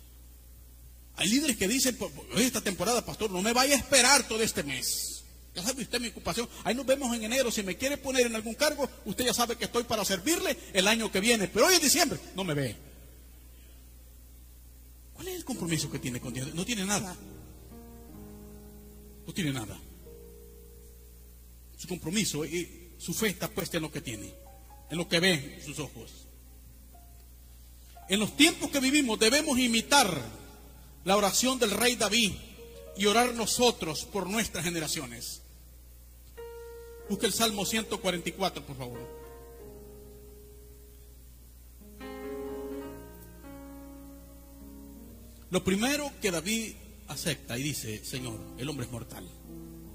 [1.16, 1.98] Hay líderes que dicen,
[2.36, 5.24] esta temporada, pastor, no me vaya a esperar todo este mes.
[5.52, 6.48] Ya sabe usted mi ocupación.
[6.62, 7.50] Ahí nos vemos en enero.
[7.50, 10.86] Si me quiere poner en algún cargo, usted ya sabe que estoy para servirle el
[10.86, 11.48] año que viene.
[11.48, 12.76] Pero hoy es diciembre, no me ve.
[15.12, 16.54] ¿Cuál es el compromiso que tiene con Dios?
[16.54, 17.16] No tiene nada.
[19.26, 19.76] No tiene nada.
[21.76, 24.32] Su compromiso y su fe está puesta en lo que tiene,
[24.88, 26.19] en lo que ve sus ojos.
[28.10, 30.20] En los tiempos que vivimos debemos imitar
[31.04, 32.32] la oración del rey David
[32.96, 35.42] y orar nosotros por nuestras generaciones.
[37.08, 38.98] Busque el Salmo 144, por favor.
[45.50, 46.74] Lo primero que David
[47.06, 49.24] acepta y dice, Señor, el hombre es mortal.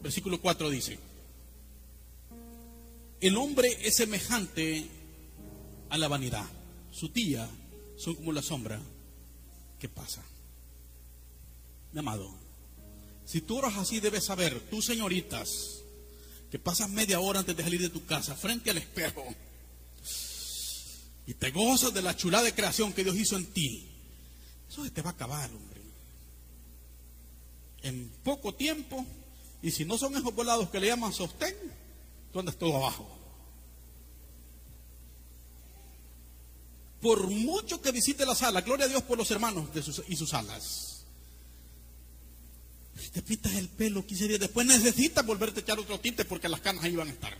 [0.02, 0.98] Versículo 4 dice,
[3.20, 4.86] el hombre es semejante
[5.90, 6.46] a la vanidad.
[6.94, 7.50] Su tía
[7.98, 8.82] son como la sombra
[9.80, 10.24] que pasa.
[11.92, 12.34] Mi amado,
[13.26, 15.82] si tú oras así, debes saber, tú señoritas,
[16.52, 19.26] que pasas media hora antes de salir de tu casa frente al espejo
[21.28, 23.90] y te gozas de la chulada de creación que Dios hizo en ti,
[24.70, 25.82] eso te va a acabar, hombre.
[27.82, 29.06] En poco tiempo,
[29.62, 31.56] y si no son esos volados que le llaman sostén,
[32.32, 33.15] tú andas todo abajo.
[37.06, 39.70] Por mucho que visite la sala, gloria a Dios por los hermanos
[40.08, 41.06] y sus alas.
[43.00, 46.50] Si te pintas el pelo 15 días después, necesitas volverte a echar otro tinte porque
[46.50, 47.38] las canas ahí van a estar.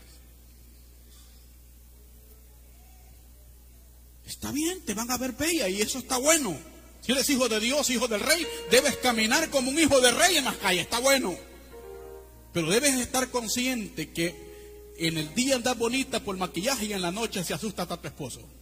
[4.24, 6.56] Está bien, te van a ver bella y eso está bueno.
[7.00, 10.36] Si eres hijo de Dios, hijo del rey, debes caminar como un hijo de rey
[10.36, 11.36] en las calles, está bueno.
[12.52, 17.10] Pero debes estar consciente que en el día andas bonita por maquillaje y en la
[17.10, 18.55] noche se asusta a tu esposo.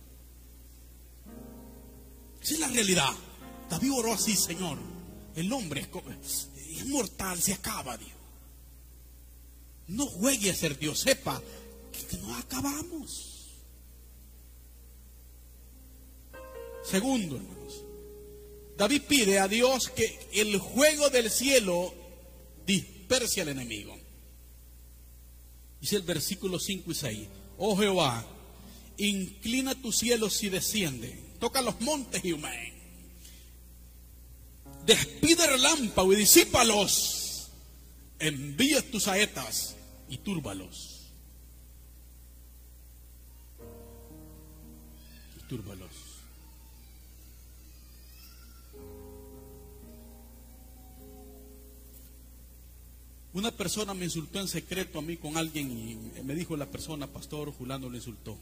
[2.44, 3.10] Esa es la realidad.
[3.70, 4.76] David oró así, Señor.
[5.34, 5.88] El hombre
[6.20, 8.12] es, mortal, se acaba, Dios.
[9.88, 11.42] No juegue a ser Dios, sepa
[11.90, 13.48] que, no acabamos.
[16.84, 17.82] Segundo, hermanos,
[18.76, 21.94] David pide a Dios que el juego del cielo
[22.66, 23.96] disperse al enemigo.
[25.80, 27.28] Dice el versículo 5 y 6.
[27.56, 28.26] Oh Jehová,
[28.98, 32.72] inclina tus cielos y desciende toca los montes y humén.
[34.86, 37.50] Despide relámpago y disípalos.
[38.18, 39.76] Envía tus saetas
[40.08, 41.10] y túrbalos.
[45.38, 45.90] Y túrbalos.
[53.34, 57.06] Una persona me insultó en secreto a mí con alguien y me dijo la persona,
[57.06, 58.38] pastor, Julano le insultó.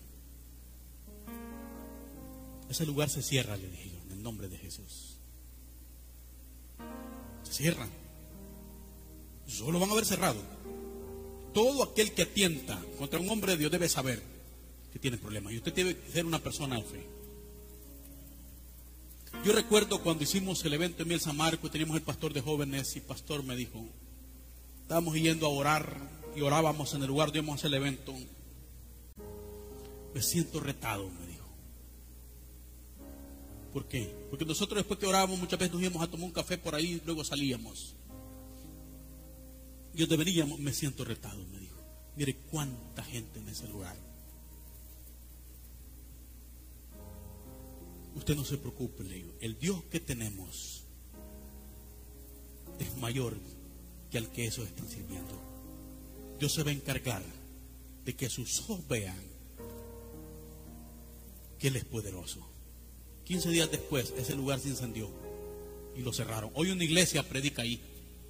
[2.72, 5.18] Ese lugar se cierra, le dije yo, en el nombre de Jesús.
[7.42, 7.86] Se cierra.
[9.46, 10.40] Solo van a haber cerrado.
[11.52, 14.22] Todo aquel que atienta contra un hombre de Dios debe saber
[14.90, 15.52] que tiene problemas.
[15.52, 17.06] Y usted debe ser una persona de fe.
[19.44, 22.96] Yo recuerdo cuando hicimos el evento en Miel San Marco, teníamos el pastor de jóvenes
[22.96, 23.84] y el pastor me dijo,
[24.80, 25.94] estábamos yendo a orar
[26.34, 28.14] y orábamos en el lugar donde íbamos a hacer el evento.
[30.14, 31.31] Me siento retado, me
[33.72, 34.14] ¿Por qué?
[34.28, 37.00] Porque nosotros después que orábamos muchas veces nos íbamos a tomar un café por ahí
[37.06, 37.94] luego salíamos.
[39.94, 41.76] Yo deberíamos, me siento retado, me dijo.
[42.16, 43.96] Mire cuánta gente en ese lugar.
[48.14, 49.32] Usted no se preocupe, le digo.
[49.40, 50.84] El Dios que tenemos
[52.78, 53.36] es mayor
[54.10, 55.40] que al que esos están sirviendo.
[56.38, 57.22] Dios se va a encargar
[58.04, 59.22] de que sus ojos vean
[61.58, 62.51] que Él es poderoso.
[63.24, 65.08] 15 días después, ese lugar se incendió
[65.96, 66.50] y lo cerraron.
[66.54, 67.80] Hoy una iglesia predica ahí,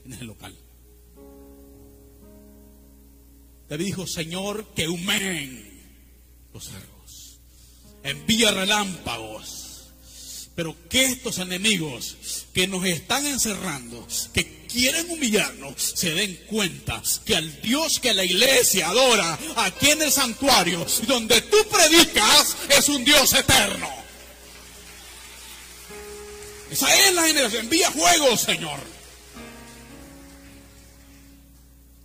[0.04, 0.54] en ese local.
[3.68, 5.80] David dijo, Señor, que humen
[6.52, 7.38] los cerros,
[8.02, 9.92] envía relámpagos,
[10.54, 17.36] pero que estos enemigos que nos están encerrando, que quieren humillarnos, se den cuenta que
[17.36, 23.04] al Dios que la iglesia adora aquí en el santuario, donde tú predicas, es un
[23.04, 23.88] Dios eterno.
[26.72, 27.64] Esa es la generación.
[27.64, 28.80] Envía juego, Señor.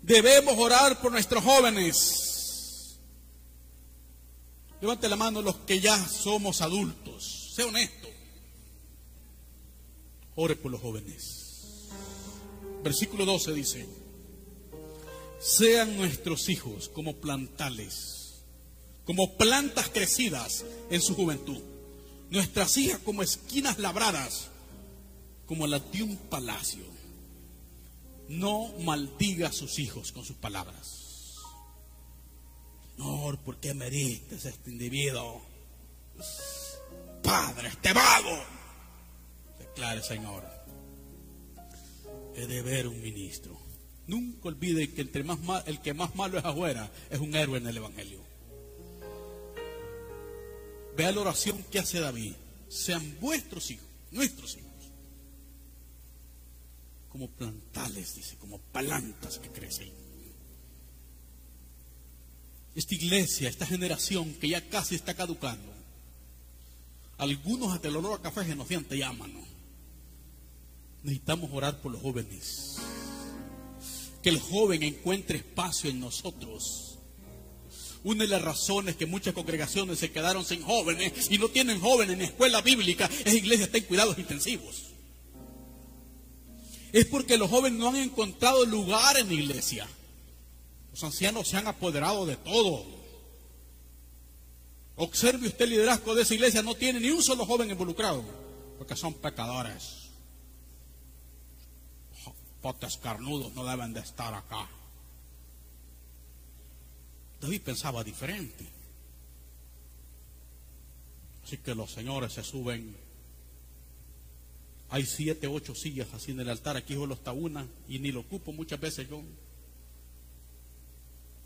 [0.02, 2.98] Debemos orar por nuestros jóvenes.
[4.82, 7.54] Levante la mano los que ya somos adultos.
[7.56, 8.10] Sé honesto.
[10.36, 11.88] Ore por los jóvenes.
[12.84, 13.88] Versículo 12 dice,
[15.40, 18.44] sean nuestros hijos como plantales,
[19.06, 21.62] como plantas crecidas en su juventud,
[22.30, 24.50] nuestras hijas como esquinas labradas,
[25.48, 26.86] como las de un palacio.
[28.30, 31.38] No maldiga a sus hijos con sus palabras.
[32.96, 35.42] Señor, ¿por qué me diste este individuo?
[37.24, 38.58] Padre, este vago
[39.78, 40.44] Claro, Señor.
[42.36, 43.56] He de ver un ministro.
[44.08, 47.68] Nunca olvide que el, más el que más malo es afuera es un héroe en
[47.68, 48.20] el Evangelio.
[50.96, 52.34] Vea la oración que hace David.
[52.70, 54.67] Sean vuestros hijos, nuestros hijos,
[57.10, 59.92] como plantales, dice, como plantas que crecen.
[62.76, 65.74] Esta iglesia, esta generación que ya casi está caducando,
[67.18, 69.34] algunos hasta el olor a café genociante llaman.
[71.02, 72.78] Necesitamos orar por los jóvenes.
[74.22, 77.00] Que el joven encuentre espacio en nosotros.
[78.04, 82.16] Una de las razones que muchas congregaciones se quedaron sin jóvenes y no tienen jóvenes
[82.16, 84.87] en escuela bíblica es iglesia está en cuidados intensivos.
[86.94, 89.88] Es porque los jóvenes no han encontrado lugar en la iglesia.
[90.92, 92.86] Los ancianos se han apoderado de todo.
[94.96, 98.24] Observe usted el liderazgo de esa iglesia, no tiene ni un solo joven involucrado,
[98.80, 100.08] porque son pecadores
[102.62, 104.68] potes carnudos no deben de estar acá.
[107.40, 108.68] David pensaba diferente.
[111.44, 113.07] Así que los señores se suben.
[114.90, 116.78] Hay siete, ocho sillas así en el altar.
[116.78, 119.22] Aquí solo está una y ni lo ocupo muchas veces yo.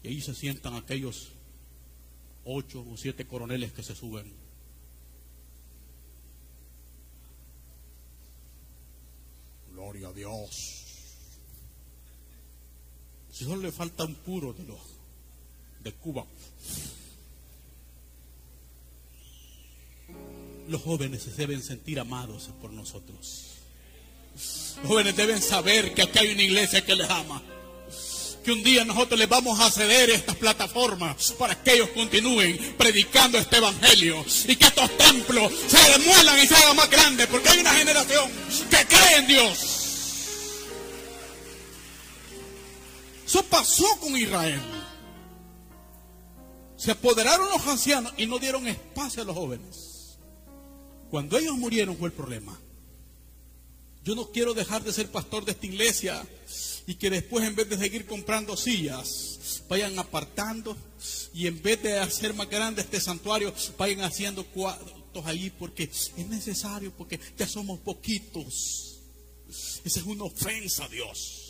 [0.03, 1.31] Y ahí se sientan aquellos
[2.45, 4.31] ocho o siete coroneles que se suben.
[9.71, 10.81] Gloria a Dios.
[13.31, 14.79] Si solo le falta un puro de los
[15.83, 16.25] de Cuba.
[20.71, 23.43] Los jóvenes se deben sentir amados por nosotros.
[24.77, 27.43] Los jóvenes deben saber que aquí hay una iglesia que les ama.
[28.41, 33.37] Que un día nosotros les vamos a ceder estas plataformas para que ellos continúen predicando
[33.37, 37.59] este evangelio y que estos templos se demuelan y se hagan más grandes porque hay
[37.59, 38.31] una generación
[38.69, 39.57] que cree en Dios.
[43.25, 44.61] Eso pasó con Israel.
[46.77, 49.90] Se apoderaron los ancianos y no dieron espacio a los jóvenes.
[51.11, 52.57] Cuando ellos murieron fue el problema.
[54.05, 56.25] Yo no quiero dejar de ser pastor de esta iglesia
[56.87, 60.75] y que después en vez de seguir comprando sillas, vayan apartando
[61.33, 66.27] y en vez de hacer más grande este santuario, vayan haciendo cuartos ahí porque es
[66.29, 69.01] necesario, porque ya somos poquitos.
[69.83, 71.40] Esa es una ofensa a Dios.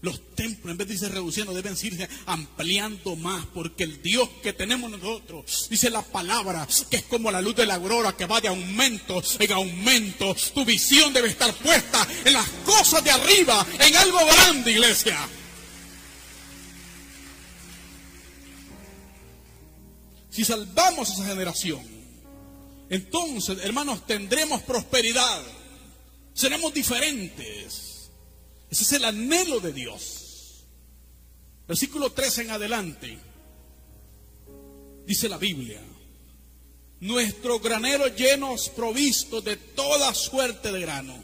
[0.00, 4.52] Los templos, en vez de irse reduciendo, deben irse ampliando más, porque el Dios que
[4.52, 8.40] tenemos nosotros, dice la palabra, que es como la luz de la aurora que va
[8.40, 10.36] de aumento en aumento.
[10.54, 15.28] Tu visión debe estar puesta en las cosas de arriba, en algo grande, iglesia.
[20.30, 21.98] Si salvamos esa generación,
[22.88, 25.42] entonces, hermanos, tendremos prosperidad.
[26.32, 27.87] Seremos diferentes.
[28.70, 30.64] Ese es el anhelo de Dios.
[31.66, 33.18] Versículo 13 en adelante.
[35.06, 35.80] Dice la Biblia.
[37.00, 41.14] Nuestros graneros llenos provistos de toda suerte de grano.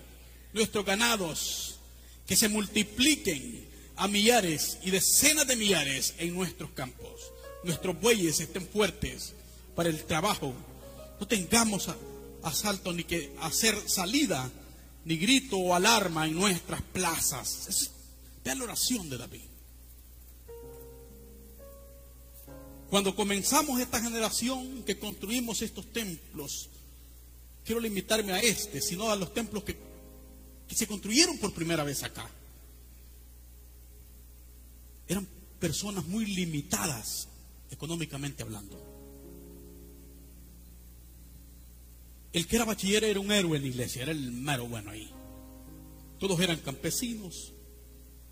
[0.53, 1.77] Nuestros ganados
[2.27, 7.33] que se multipliquen a millares y decenas de millares en nuestros campos.
[7.63, 9.35] Nuestros bueyes estén fuertes
[9.75, 10.55] para el trabajo.
[11.21, 11.89] No tengamos
[12.43, 14.51] asalto ni que hacer salida
[15.05, 17.91] ni grito o alarma en nuestras plazas.
[18.45, 19.43] Vea la oración de David.
[22.91, 26.69] Cuando comenzamos esta generación que construimos estos templos,
[27.65, 29.77] quiero limitarme a este, sino a los templos que
[30.69, 32.31] se construyeron por primera vez acá.
[35.09, 35.27] Eran
[35.59, 37.29] personas muy limitadas
[37.71, 38.94] económicamente hablando.
[42.35, 45.09] El que era bachiller era un héroe en la iglesia, era el mero bueno ahí.
[46.19, 47.53] Todos eran campesinos,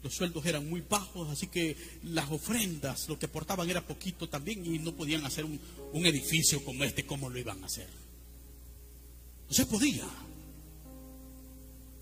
[0.03, 4.67] los sueldos eran muy bajos, así que las ofrendas, lo que aportaban era poquito también
[4.67, 5.61] y no podían hacer un,
[5.93, 7.89] un edificio como este, ¿cómo lo iban a hacer?
[9.49, 10.09] No se podía.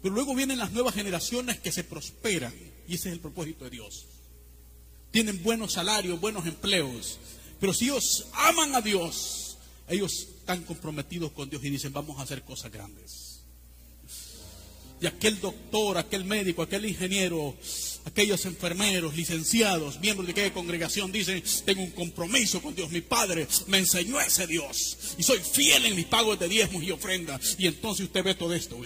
[0.03, 2.55] Pero luego vienen las nuevas generaciones que se prosperan
[2.89, 4.07] y ese es el propósito de Dios.
[5.11, 7.19] Tienen buenos salarios, buenos empleos,
[7.61, 12.23] pero si ellos aman a Dios, ellos están comprometidos con Dios y dicen, vamos a
[12.23, 13.41] hacer cosas grandes.
[15.01, 17.57] Y aquel doctor, aquel médico, aquel ingeniero,
[18.05, 23.47] aquellos enfermeros, licenciados, miembros de aquella congregación dicen, tengo un compromiso con Dios, mi Padre
[23.69, 27.55] me enseñó ese Dios y soy fiel en mis pagos de diezmos y ofrendas.
[27.57, 28.79] Y entonces usted ve todo esto.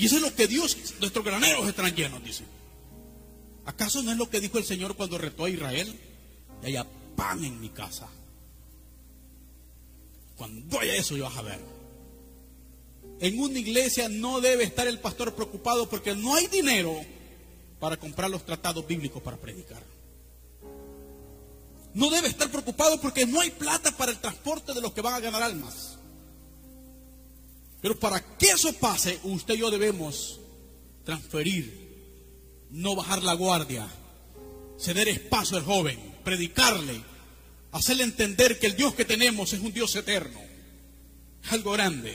[0.00, 2.44] Y eso es lo que Dios, nuestros graneros están llenos, dice.
[3.66, 5.94] ¿Acaso no es lo que dijo el Señor cuando retó a Israel?
[6.62, 6.86] Y haya
[7.16, 8.08] pan en mi casa.
[10.38, 11.60] Cuando haya eso, yo vas a ver.
[13.20, 16.98] En una iglesia no debe estar el pastor preocupado porque no hay dinero
[17.78, 19.82] para comprar los tratados bíblicos para predicar.
[21.92, 25.12] No debe estar preocupado porque no hay plata para el transporte de los que van
[25.12, 25.99] a ganar almas.
[27.80, 30.40] Pero para que eso pase, usted y yo debemos
[31.04, 31.88] transferir,
[32.70, 33.88] no bajar la guardia,
[34.78, 37.02] ceder espacio al joven, predicarle,
[37.72, 40.40] hacerle entender que el Dios que tenemos es un Dios eterno,
[41.50, 42.14] algo grande.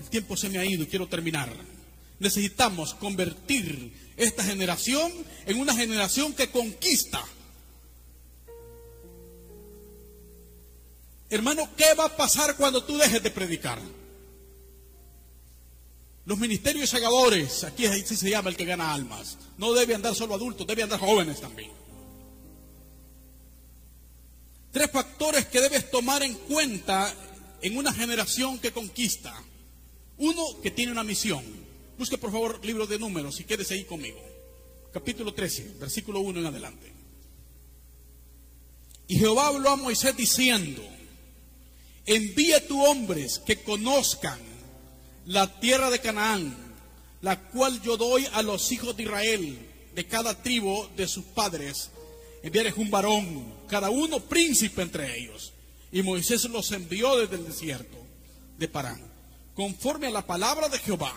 [0.00, 1.52] El tiempo se me ha ido y quiero terminar.
[2.18, 5.12] Necesitamos convertir esta generación
[5.46, 7.22] en una generación que conquista.
[11.28, 13.80] Hermano, ¿qué va a pasar cuando tú dejes de predicar?
[16.26, 19.36] Los ministerios segadores, aquí así se llama el que gana almas.
[19.58, 21.70] No debe andar solo adultos, debe andar jóvenes también.
[24.72, 27.14] Tres factores que debes tomar en cuenta
[27.60, 29.34] en una generación que conquista.
[30.16, 31.44] Uno, que tiene una misión.
[31.98, 34.20] Busque por favor libro de números y quédese ahí conmigo.
[34.92, 36.92] Capítulo 13, versículo 1 en adelante.
[39.06, 40.82] Y Jehová habló a Moisés diciendo,
[42.06, 44.53] envía tu hombres que conozcan
[45.26, 46.54] la tierra de Canaán,
[47.22, 49.58] la cual yo doy a los hijos de Israel,
[49.94, 51.90] de cada tribu de sus padres.
[52.42, 55.52] Enviares un varón, cada uno príncipe entre ellos.
[55.90, 57.96] Y Moisés los envió desde el desierto
[58.58, 59.00] de Parán,
[59.54, 61.14] conforme a la palabra de Jehová.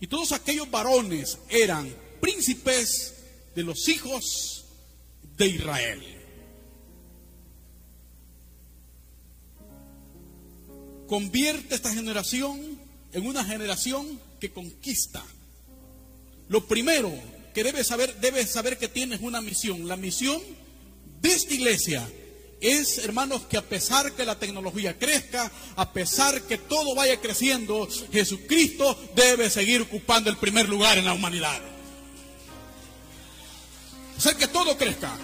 [0.00, 3.14] Y todos aquellos varones eran príncipes
[3.54, 4.64] de los hijos
[5.36, 6.02] de Israel.
[11.06, 12.75] Convierte esta generación
[13.16, 15.24] en una generación que conquista.
[16.50, 17.10] Lo primero
[17.54, 19.88] que debes saber, debes saber que tienes una misión.
[19.88, 20.38] La misión
[21.22, 22.06] de esta iglesia
[22.60, 27.88] es, hermanos, que a pesar que la tecnología crezca, a pesar que todo vaya creciendo,
[28.12, 31.62] Jesucristo debe seguir ocupando el primer lugar en la humanidad.
[34.18, 35.16] Hacer que todo crezca.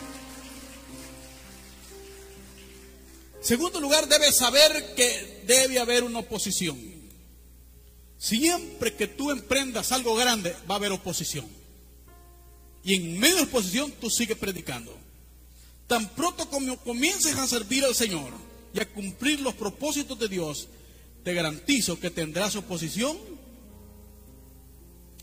[3.43, 6.91] Segundo lugar, debe saber que debe haber una oposición.
[8.22, 11.44] Siempre que tú emprendas algo grande, va a haber oposición.
[12.84, 14.96] Y en medio de oposición, tú sigues predicando.
[15.88, 18.32] Tan pronto como comiences a servir al Señor
[18.72, 20.68] y a cumplir los propósitos de Dios,
[21.24, 23.18] te garantizo que tendrás oposición.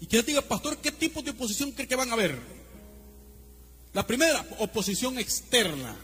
[0.02, 2.38] Y quiero te diga, pastor, ¿qué tipo de oposición cree que van a haber?
[3.93, 5.97] La primera, oposición externa.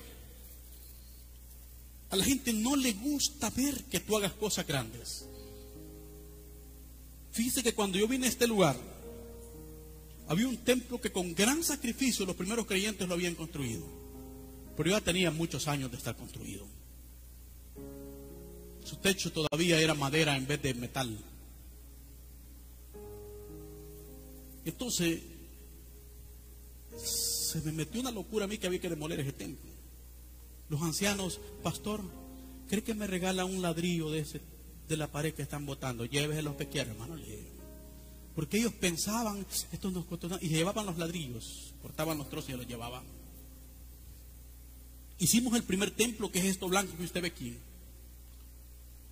[2.09, 5.25] A la gente no le gusta ver que tú hagas cosas grandes.
[7.35, 8.77] Fíjese que cuando yo vine a este lugar,
[10.29, 13.85] había un templo que con gran sacrificio los primeros creyentes lo habían construido.
[14.77, 16.65] Pero ya tenía muchos años de estar construido.
[18.85, 21.19] Su techo todavía era madera en vez de metal.
[24.63, 25.21] Entonces,
[26.95, 29.71] se me metió una locura a mí que había que demoler ese templo.
[30.69, 31.99] Los ancianos, pastor,
[32.69, 34.39] ¿cree que me regala un ladrillo de ese
[34.87, 37.17] de la pared que están botando, llévese los que quiera, hermano.
[38.35, 42.67] Porque ellos pensaban, esto nos costó y llevaban los ladrillos, cortaban los trozos y los
[42.67, 43.03] llevaban.
[45.17, 47.55] Hicimos el primer templo, que es esto blanco que usted ve aquí.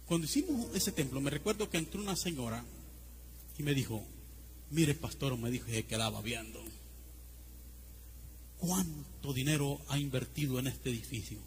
[0.05, 2.63] Cuando hicimos ese templo, me recuerdo que entró una señora
[3.57, 4.03] y me dijo,
[4.69, 6.61] mire pastor, me dijo y se quedaba viendo.
[8.57, 11.37] ¿Cuánto dinero ha invertido en este edificio?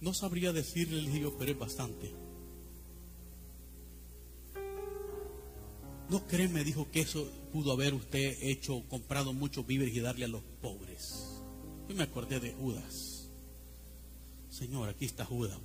[0.00, 2.10] No sabría decirle, le digo, pero es bastante.
[6.10, 10.24] No cree, me dijo, que eso pudo haber usted hecho, comprado muchos víveres y darle
[10.24, 11.40] a los pobres.
[11.88, 13.28] Yo me acordé de Judas.
[14.50, 15.58] Señor, aquí está Judas.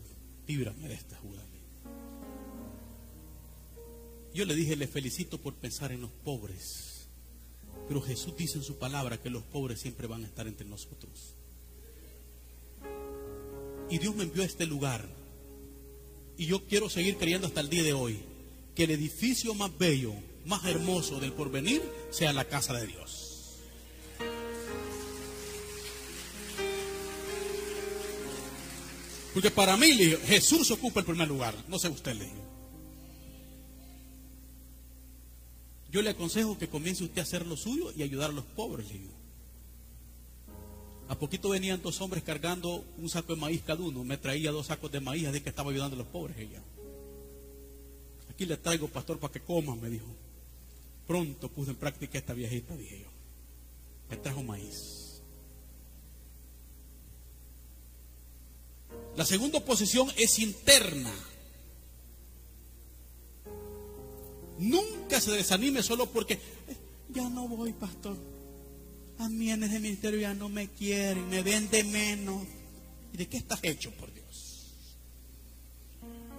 [0.48, 1.46] Líbrame de esta Judas.
[4.36, 7.08] Yo le dije, le felicito por pensar en los pobres.
[7.88, 11.36] Pero Jesús dice en su palabra que los pobres siempre van a estar entre nosotros.
[13.90, 15.08] Y Dios me envió a este lugar.
[16.38, 18.20] Y yo quiero seguir creyendo hasta el día de hoy
[18.76, 20.14] que el edificio más bello,
[20.46, 21.82] más hermoso del porvenir
[22.12, 23.26] sea la casa de Dios.
[29.34, 29.92] Porque para mí
[30.26, 32.32] Jesús ocupa el primer lugar, no sé usted le
[35.92, 38.88] Yo le aconsejo que comience usted a hacer lo suyo y ayudar a los pobres,
[38.88, 39.00] le
[41.08, 44.04] A poquito venían dos hombres cargando un saco de maíz cada uno.
[44.04, 46.62] Me traía dos sacos de maíz, de que estaba ayudando a los pobres ella.
[48.30, 50.06] Aquí le traigo, pastor, para que coman, me dijo.
[51.08, 53.10] Pronto puse en práctica esta viejita, dije yo.
[54.10, 55.22] Me trajo maíz.
[59.16, 61.14] La segunda posición es interna.
[64.58, 66.40] Nunca se desanime solo porque eh,
[67.14, 68.18] ya no voy, pastor.
[69.20, 72.46] A mí en ese ministerio ya no me quieren, me vende menos.
[73.14, 74.05] ¿Y de qué estás hecho, Dios?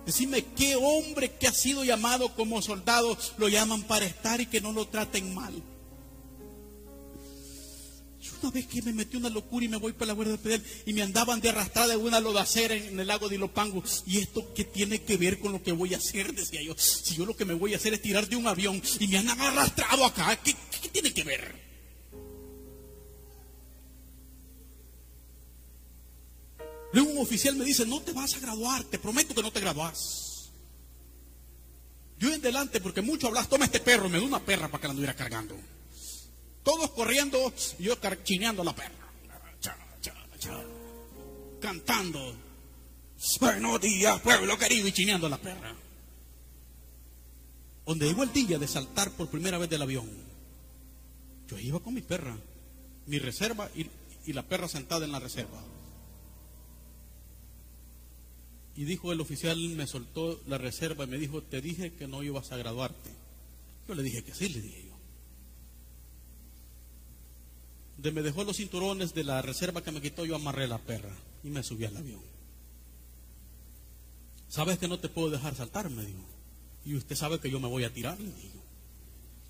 [0.06, 4.60] Decime qué hombre que ha sido llamado como soldado lo llaman para estar y que
[4.60, 5.52] no lo traten mal.
[8.42, 10.62] Una vez que me metí una locura y me voy para la Guardia de Pedel
[10.84, 13.82] y me andaban de arrastrada de una lodacera en el lago de Ilopango.
[14.06, 16.32] ¿Y esto qué tiene que ver con lo que voy a hacer?
[16.32, 16.76] Decía yo.
[16.76, 19.18] Si yo lo que me voy a hacer es tirar de un avión y me
[19.18, 21.65] han arrastrado acá, ¿qué, qué tiene que ver?
[26.96, 29.60] Luego un oficial me dice, no te vas a graduar, te prometo que no te
[29.60, 30.50] graduas.
[32.18, 34.86] Yo en delante, porque mucho hablas, toma este perro, me da una perra para que
[34.86, 35.54] la anduviera cargando.
[36.62, 39.12] Todos corriendo, yo chineando a la perra.
[41.60, 42.34] Cantando.
[43.40, 45.76] Buenos días, pueblo querido, y chineando a la perra.
[47.84, 50.10] Donde llegó el día de saltar por primera vez del avión,
[51.46, 52.38] yo iba con mi perra,
[53.04, 53.86] mi reserva y,
[54.24, 55.75] y la perra sentada en la reserva.
[58.76, 62.22] Y dijo el oficial, me soltó la reserva y me dijo, te dije que no
[62.22, 63.10] ibas a graduarte.
[63.88, 64.86] Yo le dije que sí, le dije
[67.98, 71.14] de me dejó los cinturones de la reserva que me quitó, yo amarré la perra
[71.42, 72.20] y me subí al avión.
[74.48, 75.90] ¿Sabes que no te puedo dejar saltar?
[75.90, 76.24] Me dijo.
[76.84, 78.32] Y usted sabe que yo me voy a tirar, le.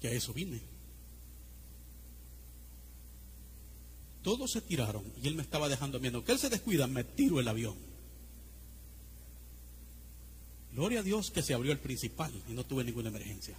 [0.01, 0.61] Que a eso vine.
[4.23, 6.25] Todos se tiraron y él me estaba dejando viendo.
[6.25, 7.77] Que él se descuida, me tiro el avión.
[10.77, 13.57] Gloria a Dios que se abrió el principal y no tuve ninguna emergencia.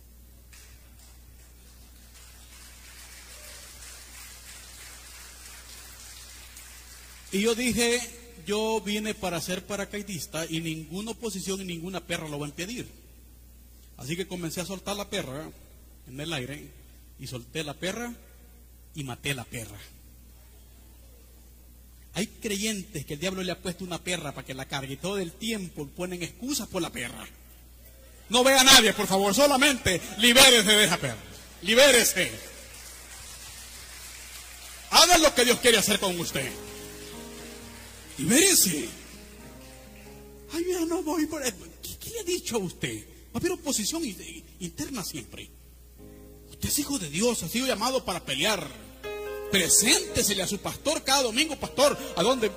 [7.31, 7.99] Y yo dije,
[8.45, 12.87] yo vine para ser paracaidista y ninguna oposición y ninguna perra lo va a impedir.
[13.97, 15.49] Así que comencé a soltar la perra
[16.07, 16.69] en el aire
[17.19, 18.13] y solté la perra
[18.93, 19.79] y maté la perra.
[22.17, 25.19] Hay creyentes que el diablo le ha puesto una perra para que la cargue todo
[25.19, 27.27] el tiempo ponen excusas por la perra.
[28.29, 31.23] No vea a nadie, por favor, solamente libérese de esa perra.
[31.61, 32.31] Libérese.
[34.89, 36.51] Haga lo que Dios quiere hacer con usted
[38.17, 38.89] merece.
[40.53, 43.05] Ay, ya no voy por ¿Qué, le ha dicho a usted?
[43.27, 44.03] Va a haber oposición
[44.59, 45.49] interna siempre.
[46.49, 48.86] Usted es hijo de Dios, ha sido llamado para pelear.
[49.51, 52.51] Preséntesele a su pastor cada domingo, pastor, ¿a dónde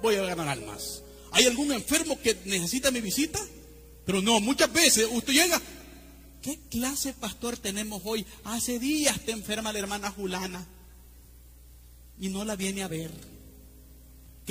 [0.00, 1.02] voy a ganar almas?
[1.32, 3.40] ¿Hay algún enfermo que necesita mi visita?
[4.04, 5.60] Pero no, muchas veces usted llega.
[6.42, 8.26] ¿Qué clase de pastor tenemos hoy?
[8.44, 10.66] Hace días te enferma la hermana Julana
[12.18, 13.10] y no la viene a ver.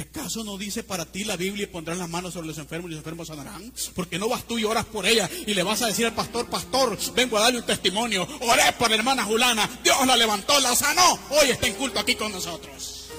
[0.01, 2.89] ¿Que acaso no dice para ti la Biblia y pondrán las manos sobre los enfermos
[2.89, 3.71] y los enfermos sanarán?
[3.93, 6.49] Porque no vas tú y oras por ella y le vas a decir al pastor,
[6.49, 8.27] pastor, vengo a darle un testimonio.
[8.39, 11.19] Oré por la hermana Julana, Dios la levantó, la sanó.
[11.29, 13.11] Hoy está en culto aquí con nosotros.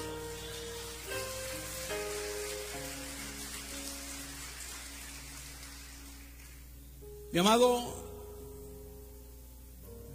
[7.31, 8.09] Mi amado,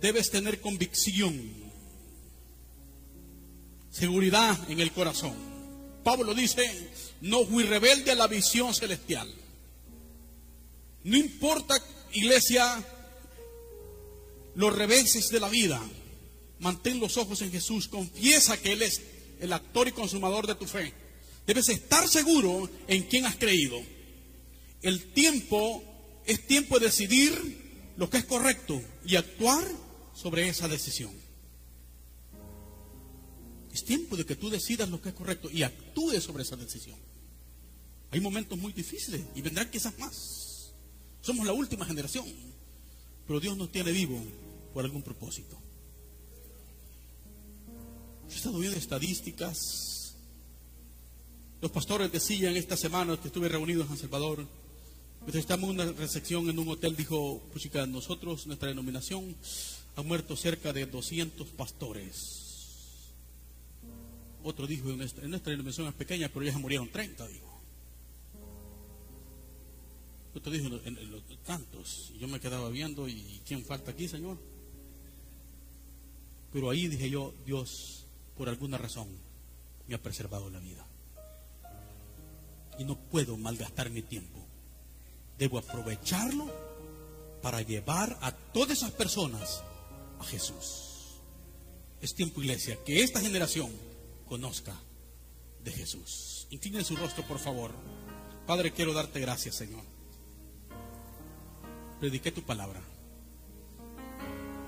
[0.03, 1.51] debes tener convicción,
[3.91, 5.48] seguridad en el corazón
[6.09, 6.65] Pablo dice,
[7.21, 9.29] no fui rebelde a la visión celestial.
[11.05, 11.75] No importa,
[12.15, 12.83] iglesia,
[14.55, 15.79] los reveses de la vida.
[16.61, 17.89] Mantén los ojos en Jesús.
[17.89, 19.03] Confiesa que Él es
[19.39, 20.95] el actor y consumador de tu fe.
[21.47, 23.79] Debes estar seguro en quién has creído.
[24.81, 25.85] El tiempo
[26.25, 29.69] es tiempo de decidir lo que es correcto y actuar
[30.15, 31.28] sobre esa decisión.
[33.79, 36.97] Es tiempo de que tú decidas lo que es correcto y actúes sobre esa decisión.
[38.11, 40.73] Hay momentos muy difíciles y vendrán quizás más.
[41.21, 42.27] Somos la última generación,
[43.25, 44.21] pero Dios nos tiene vivo
[44.75, 45.57] por algún propósito.
[48.29, 50.17] He estado viendo estadísticas.
[51.61, 54.45] Los pastores decían esta semana que estuve reunido en San Salvador,
[55.21, 59.37] mientras estamos en una recepción en un hotel, dijo, puchica, nosotros, nuestra denominación,
[59.95, 62.48] ha muerto cerca de 200 pastores.
[64.49, 67.61] Otro dijo, en nuestra, denominación es pequeña, pero ya se murieron 30, dijo.
[70.35, 72.13] Otro dijo, en, los tantos.
[72.15, 74.39] Y yo me quedaba viendo, ¿y quién falta aquí, Señor?
[76.51, 78.07] Pero ahí dije yo, Dios,
[78.39, 79.09] por alguna razón,
[79.87, 80.87] me ha preservado la vida.
[82.79, 84.47] Y no puedo malgastar mi tiempo.
[85.37, 86.51] Debo aprovecharlo
[87.43, 89.63] para llevar a todas esas personas
[90.19, 91.19] a Jesús.
[92.01, 93.88] Es tiempo, iglesia, que esta generación
[94.29, 94.75] conozca
[95.65, 96.47] de Jesús.
[96.51, 97.73] Inclinen su rostro, por favor.
[98.47, 99.83] Padre, quiero darte gracias, Señor.
[102.01, 102.81] Prediqué tu palabra.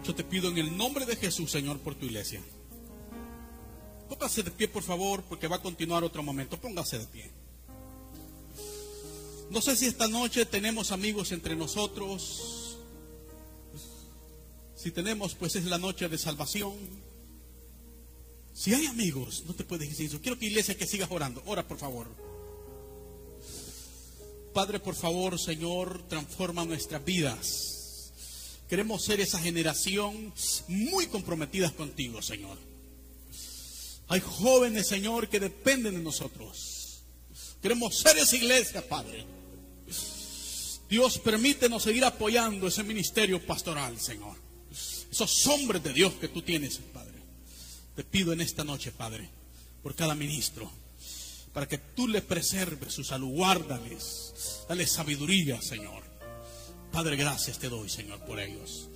[0.05, 2.43] Yo te pido en el nombre de Jesús, Señor, por tu iglesia.
[4.09, 6.61] Póngase de pie, por favor, porque va a continuar otro momento.
[6.61, 7.31] Póngase de pie.
[9.51, 12.79] No sé si esta noche tenemos amigos entre nosotros.
[14.75, 16.75] Si tenemos, pues es la noche de salvación.
[18.53, 20.21] Si hay amigos, no te puedes decir eso.
[20.21, 21.43] Quiero que iglesia que sigas orando.
[21.47, 22.09] Ora, por favor.
[24.53, 28.13] Padre, por favor, Señor, transforma nuestras vidas.
[28.69, 30.33] Queremos ser esa generación
[30.69, 32.59] muy comprometida contigo, Señor.
[34.09, 37.03] Hay jóvenes, Señor, que dependen de nosotros.
[37.63, 39.25] Queremos ser esa iglesia, Padre.
[40.89, 44.37] Dios, permítenos seguir apoyando ese ministerio pastoral, Señor.
[45.11, 47.00] Esos hombres de Dios que tú tienes, Padre.
[48.01, 49.29] Te pido en esta noche, Padre,
[49.83, 50.71] por cada ministro,
[51.53, 56.03] para que tú le preserves su salud, guárdales, dale sabiduría, Señor.
[56.91, 58.89] Padre, gracias te doy, Señor, por ellos.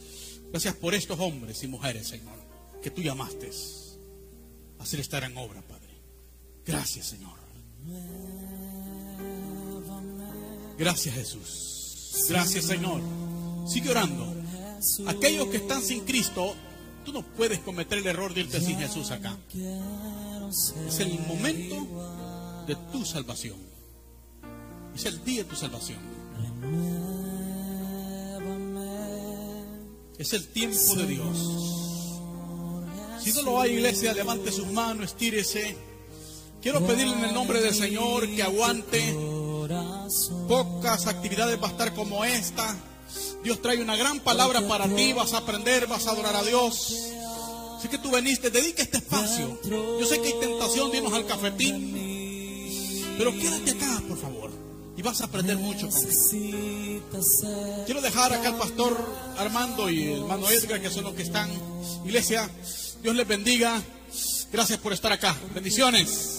[0.51, 2.39] Gracias por estos hombres y mujeres, Señor,
[2.83, 3.51] que tú llamaste
[4.79, 6.01] a hacer estar en obra, Padre.
[6.65, 7.39] Gracias, Señor.
[10.79, 12.25] Gracias, Jesús.
[12.31, 13.03] Gracias, Señor.
[13.69, 14.35] Sigue orando.
[15.07, 16.57] Aquellos que están sin Cristo,
[17.05, 19.37] tú no puedes cometer el error de irte sin Jesús acá.
[20.87, 23.59] Es el momento de tu salvación.
[24.95, 25.99] Es el día de tu salvación.
[30.19, 31.39] Es el tiempo de Dios.
[33.23, 35.77] Si no lo hay, iglesia, levante sus manos, estírese.
[36.61, 39.15] Quiero pedirle en el nombre del Señor que aguante.
[40.49, 42.77] Pocas actividades va a estar como esta.
[43.45, 45.13] Dios trae una gran palabra para ti.
[45.13, 46.97] Vas a aprender, vas a adorar a Dios.
[47.79, 49.61] Así que tú veniste, dedica este espacio.
[49.65, 51.93] Yo sé que hay tentación de irnos al cafetín.
[53.17, 54.65] Pero quédate acá, por favor
[54.97, 55.89] y vas a aprender mucho
[57.85, 58.97] Quiero dejar acá al pastor
[59.39, 61.51] Armando y el hermano Edgar, que son los que están.
[62.05, 62.49] Iglesia,
[63.03, 63.83] Dios les bendiga.
[64.53, 65.35] Gracias por estar acá.
[65.53, 66.34] Bendiciones.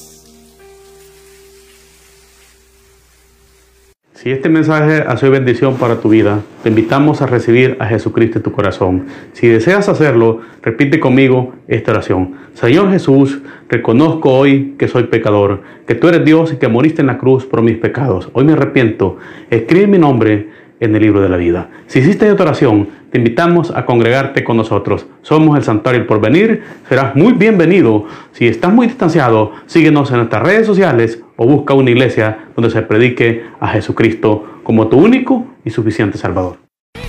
[4.16, 8.40] Si este mensaje ha sido bendición para tu vida, te invitamos a recibir a Jesucristo
[8.40, 9.08] en tu corazón.
[9.34, 12.36] Si deseas hacerlo, repite conmigo esta oración.
[12.54, 17.08] Señor Jesús, reconozco hoy que soy pecador, que tú eres Dios y que moriste en
[17.08, 18.30] la cruz por mis pecados.
[18.32, 19.18] Hoy me arrepiento.
[19.50, 20.48] Escribe mi nombre
[20.80, 21.70] en el libro de la vida.
[21.88, 25.06] Si hiciste esta oración, te invitamos a congregarte con nosotros.
[25.22, 26.64] Somos el Santuario El Porvenir.
[26.90, 28.06] Serás muy bienvenido.
[28.34, 32.82] Si estás muy distanciado, síguenos en nuestras redes sociales o busca una iglesia donde se
[32.82, 36.58] predique a Jesucristo como tu único y suficiente Salvador.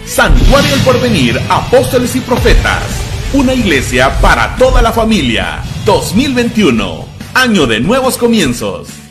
[0.05, 3.33] Santuario El Porvenir, Apóstoles y Profetas.
[3.35, 5.63] Una iglesia para toda la familia.
[5.85, 7.05] 2021,
[7.35, 9.06] año de nuevos comienzos.